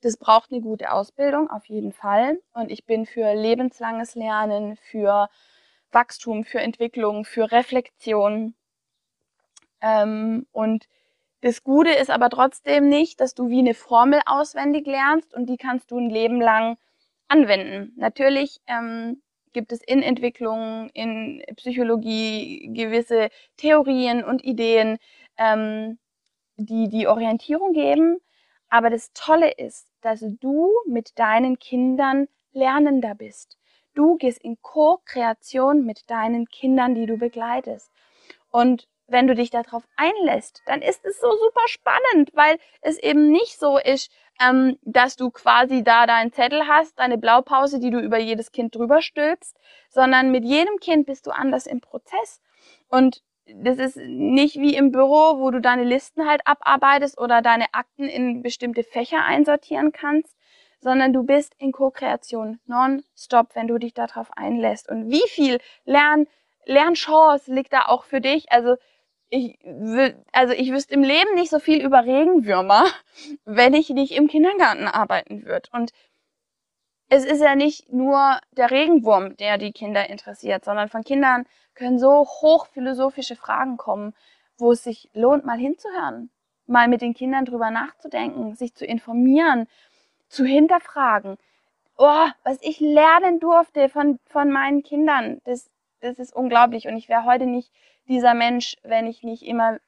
das 0.00 0.16
braucht 0.16 0.52
eine 0.52 0.60
gute 0.60 0.92
Ausbildung, 0.92 1.50
auf 1.50 1.66
jeden 1.66 1.92
Fall. 1.92 2.40
Und 2.52 2.70
ich 2.70 2.84
bin 2.86 3.06
für 3.06 3.34
lebenslanges 3.34 4.14
Lernen, 4.14 4.76
für 4.76 5.28
Wachstum, 5.90 6.44
für 6.44 6.60
Entwicklung, 6.60 7.24
für 7.24 7.50
Reflexion. 7.50 8.54
Ähm, 9.80 10.46
und 10.52 10.86
das 11.40 11.62
Gute 11.62 11.90
ist 11.90 12.10
aber 12.10 12.30
trotzdem 12.30 12.88
nicht, 12.88 13.20
dass 13.20 13.34
du 13.34 13.48
wie 13.48 13.60
eine 13.60 13.74
Formel 13.74 14.20
auswendig 14.26 14.86
lernst 14.86 15.34
und 15.34 15.46
die 15.46 15.56
kannst 15.56 15.90
du 15.90 15.98
ein 15.98 16.10
Leben 16.10 16.40
lang 16.40 16.78
anwenden. 17.28 17.92
Natürlich 17.96 18.60
ähm, 18.66 19.22
gibt 19.52 19.72
es 19.72 19.82
in 19.82 20.02
Entwicklung, 20.02 20.90
in 20.94 21.42
Psychologie 21.56 22.70
gewisse 22.72 23.28
Theorien 23.56 24.24
und 24.24 24.44
Ideen, 24.44 24.98
ähm, 25.36 25.98
die 26.56 26.88
die 26.88 27.06
Orientierung 27.06 27.72
geben. 27.72 28.18
Aber 28.68 28.90
das 28.90 29.12
Tolle 29.12 29.52
ist, 29.52 29.87
dass 30.02 30.24
du 30.40 30.72
mit 30.86 31.18
deinen 31.18 31.58
Kindern 31.58 32.28
lernender 32.52 33.14
bist. 33.14 33.56
Du 33.94 34.16
gehst 34.16 34.42
in 34.42 34.60
Co-Kreation 34.62 35.84
mit 35.84 36.08
deinen 36.10 36.46
Kindern, 36.46 36.94
die 36.94 37.06
du 37.06 37.16
begleitest. 37.16 37.90
Und 38.50 38.88
wenn 39.08 39.26
du 39.26 39.34
dich 39.34 39.50
darauf 39.50 39.82
einlässt, 39.96 40.62
dann 40.66 40.82
ist 40.82 41.04
es 41.04 41.18
so 41.18 41.30
super 41.30 41.66
spannend, 41.66 42.30
weil 42.34 42.58
es 42.80 42.98
eben 42.98 43.30
nicht 43.30 43.58
so 43.58 43.78
ist, 43.78 44.12
ähm, 44.40 44.78
dass 44.82 45.16
du 45.16 45.30
quasi 45.30 45.82
da 45.82 46.06
deinen 46.06 46.32
Zettel 46.32 46.68
hast, 46.68 46.98
deine 46.98 47.18
Blaupause, 47.18 47.80
die 47.80 47.90
du 47.90 47.98
über 47.98 48.18
jedes 48.18 48.52
Kind 48.52 48.74
drüber 48.74 49.02
stülpst, 49.02 49.56
sondern 49.88 50.30
mit 50.30 50.44
jedem 50.44 50.76
Kind 50.78 51.06
bist 51.06 51.26
du 51.26 51.30
anders 51.30 51.66
im 51.66 51.80
Prozess. 51.80 52.40
Und 52.88 53.22
das 53.54 53.78
ist 53.78 53.96
nicht 53.96 54.56
wie 54.56 54.74
im 54.76 54.92
Büro, 54.92 55.38
wo 55.38 55.50
du 55.50 55.60
deine 55.60 55.84
Listen 55.84 56.26
halt 56.26 56.42
abarbeitest 56.44 57.18
oder 57.18 57.42
deine 57.42 57.66
Akten 57.72 58.04
in 58.04 58.42
bestimmte 58.42 58.82
Fächer 58.82 59.24
einsortieren 59.24 59.92
kannst, 59.92 60.36
sondern 60.80 61.12
du 61.12 61.24
bist 61.24 61.54
in 61.58 61.72
Co-Kreation 61.72 62.60
non-stop, 62.66 63.54
wenn 63.54 63.66
du 63.66 63.78
dich 63.78 63.94
darauf 63.94 64.30
einlässt. 64.36 64.88
Und 64.88 65.10
wie 65.10 65.26
viel 65.28 65.58
Lern, 65.84 66.26
Lernchance 66.64 67.52
liegt 67.52 67.72
da 67.72 67.86
auch 67.86 68.04
für 68.04 68.20
dich? 68.20 68.52
Also 68.52 68.76
ich, 69.30 69.58
also 70.32 70.54
ich 70.54 70.72
wüsste 70.72 70.94
im 70.94 71.02
Leben 71.02 71.34
nicht 71.34 71.50
so 71.50 71.58
viel 71.58 71.84
über 71.84 72.04
Regenwürmer, 72.04 72.84
wenn 73.44 73.74
ich 73.74 73.90
nicht 73.90 74.12
im 74.12 74.28
Kindergarten 74.28 74.86
arbeiten 74.86 75.44
würde. 75.44 75.68
Und 75.72 75.92
es 77.08 77.24
ist 77.24 77.40
ja 77.40 77.54
nicht 77.54 77.92
nur 77.92 78.38
der 78.52 78.70
Regenwurm, 78.70 79.36
der 79.36 79.58
die 79.58 79.72
Kinder 79.72 80.08
interessiert, 80.08 80.64
sondern 80.64 80.88
von 80.88 81.04
Kindern 81.04 81.46
können 81.74 81.98
so 81.98 82.26
hochphilosophische 82.26 83.36
Fragen 83.36 83.76
kommen, 83.76 84.14
wo 84.58 84.72
es 84.72 84.84
sich 84.84 85.08
lohnt, 85.14 85.44
mal 85.44 85.58
hinzuhören, 85.58 86.30
mal 86.66 86.88
mit 86.88 87.00
den 87.00 87.14
Kindern 87.14 87.44
drüber 87.44 87.70
nachzudenken, 87.70 88.54
sich 88.56 88.74
zu 88.74 88.84
informieren, 88.84 89.68
zu 90.28 90.44
hinterfragen. 90.44 91.38
Oh, 91.96 92.26
was 92.44 92.58
ich 92.60 92.80
lernen 92.80 93.40
durfte 93.40 93.88
von, 93.88 94.18
von 94.26 94.50
meinen 94.50 94.82
Kindern, 94.82 95.40
das, 95.44 95.70
das 96.00 96.18
ist 96.18 96.34
unglaublich. 96.34 96.88
Und 96.88 96.96
ich 96.96 97.08
wäre 97.08 97.24
heute 97.24 97.46
nicht 97.46 97.72
dieser 98.06 98.34
Mensch, 98.34 98.76
wenn 98.82 99.06
ich 99.06 99.22
nicht 99.22 99.42
immer, 99.42 99.78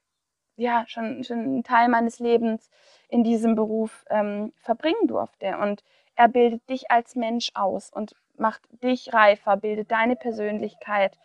ja, 0.56 0.84
schon, 0.88 1.22
schon 1.24 1.38
einen 1.38 1.64
Teil 1.64 1.88
meines 1.88 2.18
Lebens 2.18 2.70
in 3.10 3.24
diesem 3.24 3.54
Beruf 3.54 4.04
ähm, 4.08 4.52
verbringen 4.56 5.06
durfte. 5.06 5.58
Und 5.58 5.82
er 6.14 6.28
bildet 6.28 6.68
dich 6.68 6.90
als 6.90 7.16
Mensch 7.16 7.50
aus 7.54 7.90
und 7.92 8.14
macht 8.36 8.62
dich 8.82 9.12
reifer, 9.12 9.56
bildet 9.56 9.90
deine 9.90 10.16
Persönlichkeit. 10.16 11.18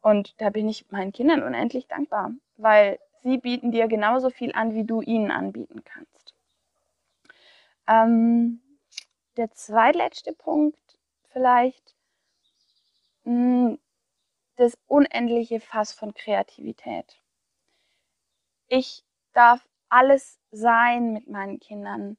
Und 0.00 0.40
da 0.40 0.50
bin 0.50 0.68
ich 0.68 0.90
meinen 0.90 1.12
Kindern 1.12 1.42
unendlich 1.42 1.86
dankbar, 1.86 2.32
weil 2.56 2.98
sie 3.22 3.38
bieten 3.38 3.72
dir 3.72 3.88
genauso 3.88 4.30
viel 4.30 4.52
an, 4.54 4.74
wie 4.74 4.84
du 4.84 5.02
ihnen 5.02 5.30
anbieten 5.30 5.82
kannst. 5.84 6.34
Ähm, 7.86 8.60
der 9.36 9.50
zweitletzte 9.52 10.32
Punkt 10.32 10.78
vielleicht, 11.30 11.94
mh, 13.24 13.32
hm, 13.68 13.78
das 14.56 14.76
unendliche 14.88 15.60
Fass 15.60 15.92
von 15.92 16.12
Kreativität. 16.14 17.20
Ich 18.66 19.04
darf 19.32 19.64
alles 19.88 20.38
sein 20.50 21.12
mit 21.12 21.28
meinen 21.28 21.60
Kindern. 21.60 22.16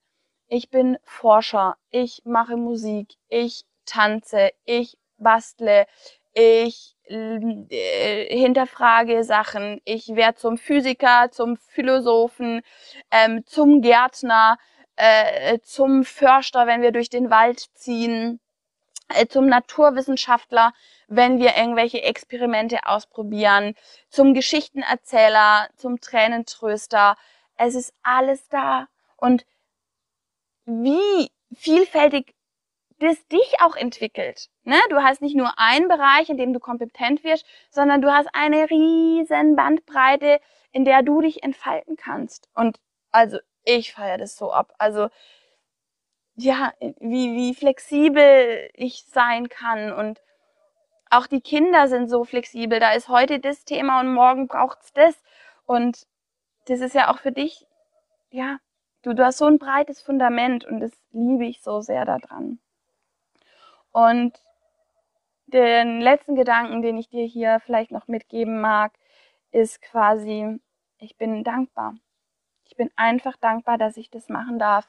Ich 0.48 0.70
bin 0.70 0.98
Forscher, 1.04 1.78
ich 1.92 2.22
mache 2.26 2.58
Musik, 2.58 3.16
ich 3.28 3.66
tanze, 3.86 4.52
ich 4.66 4.98
bastle, 5.18 5.86
ich 6.34 6.96
äh, 7.10 8.38
hinterfrage 8.38 9.24
Sachen, 9.24 9.82
ich 9.84 10.10
werde 10.10 10.38
zum 10.38 10.58
Physiker, 10.58 11.30
zum 11.32 11.58
Philosophen, 11.58 12.62
ähm, 13.12 13.46
zum 13.46 13.82
Gärtner, 13.82 14.58
äh, 14.96 15.60
zum 15.60 16.04
Förster, 16.04 16.68
wenn 16.68 16.82
wir 16.82 16.92
durch 16.92 17.10
den 17.10 17.30
Wald 17.30 17.60
ziehen, 17.74 18.40
äh, 19.10 19.28
zum 19.28 19.48
Naturwissenschaftler, 19.48 20.74
wenn 21.08 21.40
wir 21.40 21.56
irgendwelche 21.58 22.02
Experimente 22.04 22.86
ausprobieren, 22.86 23.76
zum 24.10 24.34
Geschichtenerzähler, 24.34 25.70
zum 25.76 26.00
Tränentröster. 26.00 27.18
Es 27.60 27.76
ist 27.76 27.94
alles 28.04 28.48
da. 28.48 28.88
Und 29.18 29.46
wie 30.66 31.30
vielfältig 31.54 32.34
das 33.00 33.26
dich 33.28 33.62
auch 33.62 33.76
entwickelt. 33.76 34.50
Ne? 34.64 34.78
Du 34.90 34.98
hast 34.98 35.22
nicht 35.22 35.36
nur 35.36 35.58
einen 35.58 35.88
Bereich, 35.88 36.30
in 36.30 36.38
dem 36.38 36.54
du 36.54 36.60
kompetent 36.60 37.24
wirst, 37.24 37.46
sondern 37.70 38.02
du 38.02 38.12
hast 38.12 38.28
eine 38.34 38.70
riesen 38.70 39.56
Bandbreite, 39.56 40.40
in 40.72 40.86
der 40.86 41.02
du 41.04 41.22
dich 41.22 41.44
entfalten 41.44 41.96
kannst. 41.96 42.50
Und 42.54 42.80
also 43.12 43.40
ich 43.64 43.94
feiere 43.94 44.18
das 44.18 44.36
so 44.36 44.52
ab. 44.52 44.74
Also 44.78 45.10
ja, 46.36 46.74
wie, 47.00 47.36
wie 47.36 47.54
flexibel 47.54 48.70
ich 48.74 49.06
sein 49.06 49.50
kann 49.50 49.92
und 49.92 50.22
auch 51.10 51.28
die 51.28 51.42
Kinder 51.42 51.88
sind 51.88 52.10
so 52.10 52.24
flexibel. 52.24 52.80
Da 52.80 52.94
ist 52.94 53.10
heute 53.10 53.40
das 53.40 53.66
Thema 53.66 54.00
und 54.00 54.14
morgen 54.14 54.48
braucht's 54.48 54.94
das. 54.94 55.16
Und 55.66 56.06
das 56.70 56.82
ist 56.82 56.94
ja 56.94 57.12
auch 57.12 57.20
für 57.20 57.32
dich, 57.32 57.66
ja, 58.30 58.60
du, 59.02 59.14
du 59.14 59.26
hast 59.26 59.40
so 59.40 59.46
ein 59.46 59.58
breites 59.58 60.02
Fundament 60.02 60.66
und 60.66 60.80
das 60.80 60.92
liebe 61.12 61.46
ich 61.46 61.62
so 61.62 61.82
sehr 61.82 62.06
daran. 62.06 62.60
Und 63.92 64.40
den 65.48 66.00
letzten 66.00 66.36
Gedanken, 66.36 66.84
den 66.84 66.98
ich 66.98 67.10
dir 67.10 67.26
hier 67.26 67.60
vielleicht 67.60 67.92
noch 67.92 68.08
mitgeben 68.08 68.62
mag, 68.62 68.94
ist 69.52 69.82
quasi, 69.82 70.60
ich 71.00 71.18
bin 71.18 71.44
dankbar. 71.44 71.96
Ich 72.66 72.76
bin 72.76 72.92
einfach 72.96 73.36
dankbar, 73.38 73.80
dass 73.80 73.98
ich 73.98 74.12
das 74.12 74.30
machen 74.30 74.60
darf, 74.60 74.88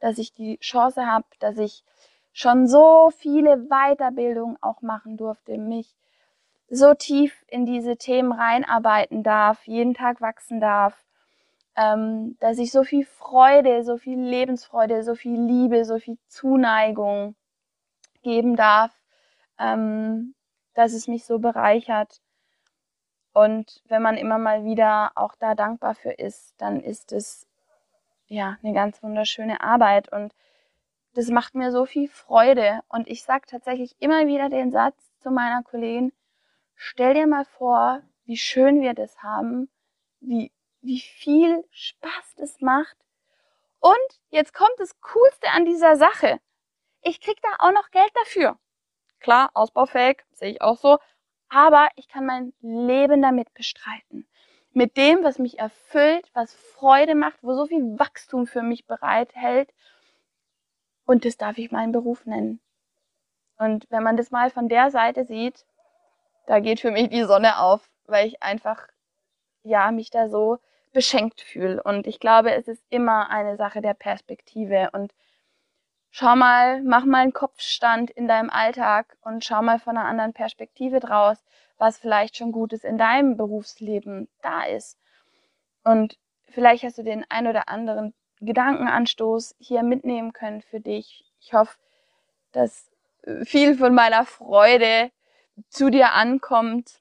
dass 0.00 0.18
ich 0.18 0.34
die 0.34 0.58
Chance 0.58 1.06
habe, 1.06 1.24
dass 1.38 1.56
ich 1.56 1.84
schon 2.32 2.66
so 2.66 3.10
viele 3.16 3.56
Weiterbildungen 3.68 4.58
auch 4.62 4.82
machen 4.82 5.16
durfte, 5.16 5.56
mich 5.56 5.96
so 6.68 6.92
tief 6.92 7.44
in 7.48 7.64
diese 7.64 7.96
Themen 7.96 8.32
reinarbeiten 8.32 9.22
darf, 9.22 9.66
jeden 9.66 9.94
Tag 9.94 10.20
wachsen 10.20 10.60
darf, 10.60 11.03
ähm, 11.76 12.36
dass 12.40 12.58
ich 12.58 12.70
so 12.70 12.84
viel 12.84 13.04
Freude, 13.04 13.84
so 13.84 13.96
viel 13.96 14.20
Lebensfreude, 14.20 15.02
so 15.02 15.14
viel 15.14 15.40
Liebe, 15.40 15.84
so 15.84 15.98
viel 15.98 16.18
Zuneigung 16.28 17.34
geben 18.22 18.56
darf, 18.56 18.92
ähm, 19.58 20.34
dass 20.74 20.92
es 20.92 21.08
mich 21.08 21.24
so 21.24 21.38
bereichert. 21.38 22.20
Und 23.32 23.82
wenn 23.86 24.02
man 24.02 24.16
immer 24.16 24.38
mal 24.38 24.64
wieder 24.64 25.12
auch 25.16 25.34
da 25.36 25.54
dankbar 25.54 25.94
für 25.94 26.12
ist, 26.12 26.54
dann 26.58 26.80
ist 26.80 27.12
es 27.12 27.46
ja 28.26 28.56
eine 28.62 28.72
ganz 28.72 29.02
wunderschöne 29.02 29.60
Arbeit 29.60 30.10
und 30.12 30.32
das 31.14 31.28
macht 31.28 31.54
mir 31.54 31.70
so 31.70 31.84
viel 31.86 32.08
Freude. 32.08 32.80
Und 32.88 33.08
ich 33.08 33.22
sage 33.22 33.46
tatsächlich 33.46 33.96
immer 34.00 34.26
wieder 34.26 34.48
den 34.48 34.72
Satz 34.72 34.96
zu 35.20 35.30
meiner 35.30 35.62
Kollegin, 35.62 36.12
stell 36.74 37.14
dir 37.14 37.26
mal 37.26 37.44
vor, 37.44 38.02
wie 38.24 38.36
schön 38.36 38.80
wir 38.80 38.94
das 38.94 39.22
haben, 39.22 39.68
wie, 40.20 40.50
wie 40.84 41.00
viel 41.00 41.64
Spaß 41.70 42.34
das 42.36 42.60
macht. 42.60 42.96
Und 43.80 44.20
jetzt 44.30 44.54
kommt 44.54 44.74
das 44.78 45.00
Coolste 45.00 45.48
an 45.50 45.64
dieser 45.64 45.96
Sache. 45.96 46.40
Ich 47.02 47.20
krieg 47.20 47.40
da 47.42 47.48
auch 47.58 47.72
noch 47.72 47.90
Geld 47.90 48.10
dafür. 48.14 48.58
Klar, 49.20 49.50
ausbaufähig, 49.54 50.22
sehe 50.32 50.50
ich 50.52 50.62
auch 50.62 50.78
so. 50.78 50.98
Aber 51.48 51.88
ich 51.96 52.08
kann 52.08 52.26
mein 52.26 52.52
Leben 52.60 53.22
damit 53.22 53.52
bestreiten. 53.54 54.26
Mit 54.72 54.96
dem, 54.96 55.22
was 55.22 55.38
mich 55.38 55.58
erfüllt, 55.58 56.28
was 56.34 56.54
Freude 56.54 57.14
macht, 57.14 57.42
wo 57.42 57.54
so 57.54 57.66
viel 57.66 57.98
Wachstum 57.98 58.46
für 58.46 58.62
mich 58.62 58.86
bereithält 58.86 59.72
und 61.06 61.24
das 61.24 61.36
darf 61.36 61.58
ich 61.58 61.70
meinen 61.70 61.92
Beruf 61.92 62.26
nennen. 62.26 62.60
Und 63.58 63.86
wenn 63.90 64.02
man 64.02 64.16
das 64.16 64.30
mal 64.30 64.50
von 64.50 64.68
der 64.68 64.90
Seite 64.90 65.24
sieht, 65.24 65.64
da 66.46 66.60
geht 66.60 66.80
für 66.80 66.90
mich 66.90 67.08
die 67.08 67.24
Sonne 67.24 67.58
auf, 67.58 67.88
weil 68.06 68.26
ich 68.26 68.42
einfach, 68.42 68.88
ja, 69.62 69.90
mich 69.92 70.10
da 70.10 70.28
so 70.28 70.58
beschenkt 70.94 71.42
fühle. 71.42 71.82
Und 71.82 72.06
ich 72.06 72.20
glaube, 72.20 72.54
es 72.54 72.68
ist 72.68 72.82
immer 72.88 73.28
eine 73.28 73.56
Sache 73.58 73.82
der 73.82 73.92
Perspektive. 73.92 74.90
Und 74.92 75.12
schau 76.10 76.36
mal, 76.36 76.80
mach 76.82 77.04
mal 77.04 77.18
einen 77.22 77.34
Kopfstand 77.34 78.10
in 78.10 78.28
deinem 78.28 78.48
Alltag 78.48 79.18
und 79.20 79.44
schau 79.44 79.60
mal 79.60 79.78
von 79.78 79.98
einer 79.98 80.08
anderen 80.08 80.32
Perspektive 80.32 81.00
draus, 81.00 81.44
was 81.76 81.98
vielleicht 81.98 82.36
schon 82.36 82.52
Gutes 82.52 82.84
in 82.84 82.96
deinem 82.96 83.36
Berufsleben 83.36 84.28
da 84.40 84.64
ist. 84.64 84.96
Und 85.82 86.16
vielleicht 86.46 86.84
hast 86.84 86.96
du 86.96 87.02
den 87.02 87.26
ein 87.28 87.46
oder 87.46 87.68
anderen 87.68 88.14
Gedankenanstoß 88.40 89.56
hier 89.58 89.82
mitnehmen 89.82 90.32
können 90.32 90.62
für 90.62 90.80
dich. 90.80 91.24
Ich 91.40 91.52
hoffe, 91.52 91.76
dass 92.52 92.90
äh, 93.22 93.44
viel 93.44 93.76
von 93.76 93.94
meiner 93.94 94.24
Freude 94.24 95.10
zu 95.68 95.90
dir 95.90 96.12
ankommt, 96.12 97.00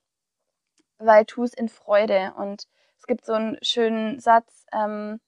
weil 0.97 1.25
tu 1.25 1.43
es 1.43 1.53
in 1.53 1.69
Freude. 1.69 2.33
Und 2.37 2.67
es 3.03 3.07
gibt 3.07 3.25
so 3.25 3.33
einen 3.33 3.57
schönen 3.61 4.21
Satz, 4.21 4.65
ähm, 4.71 5.19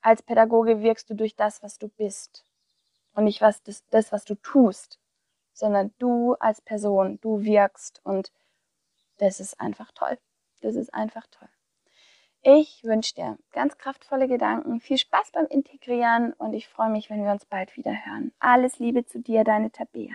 als 0.00 0.22
Pädagoge 0.22 0.80
wirkst 0.80 1.10
du 1.10 1.14
durch 1.14 1.34
das, 1.34 1.60
was 1.60 1.76
du 1.76 1.88
bist. 1.88 2.46
Und 3.14 3.24
nicht 3.24 3.40
was 3.40 3.64
das, 3.64 3.84
das, 3.90 4.12
was 4.12 4.24
du 4.24 4.36
tust, 4.36 5.00
sondern 5.52 5.92
du 5.98 6.34
als 6.34 6.60
Person, 6.60 7.18
du 7.20 7.42
wirkst. 7.42 8.00
Und 8.04 8.30
das 9.18 9.40
ist 9.40 9.60
einfach 9.60 9.90
toll. 9.90 10.18
Das 10.60 10.76
ist 10.76 10.94
einfach 10.94 11.26
toll. 11.32 11.48
Ich 12.42 12.84
wünsche 12.84 13.16
dir 13.16 13.38
ganz 13.50 13.76
kraftvolle 13.76 14.28
Gedanken, 14.28 14.78
viel 14.78 14.96
Spaß 14.96 15.32
beim 15.32 15.46
Integrieren 15.46 16.32
und 16.34 16.52
ich 16.52 16.68
freue 16.68 16.90
mich, 16.90 17.10
wenn 17.10 17.24
wir 17.24 17.32
uns 17.32 17.44
bald 17.44 17.76
wieder 17.76 18.06
hören. 18.06 18.30
Alles 18.38 18.78
Liebe 18.78 19.04
zu 19.04 19.18
dir, 19.18 19.42
deine 19.42 19.72
Tabea. 19.72 20.14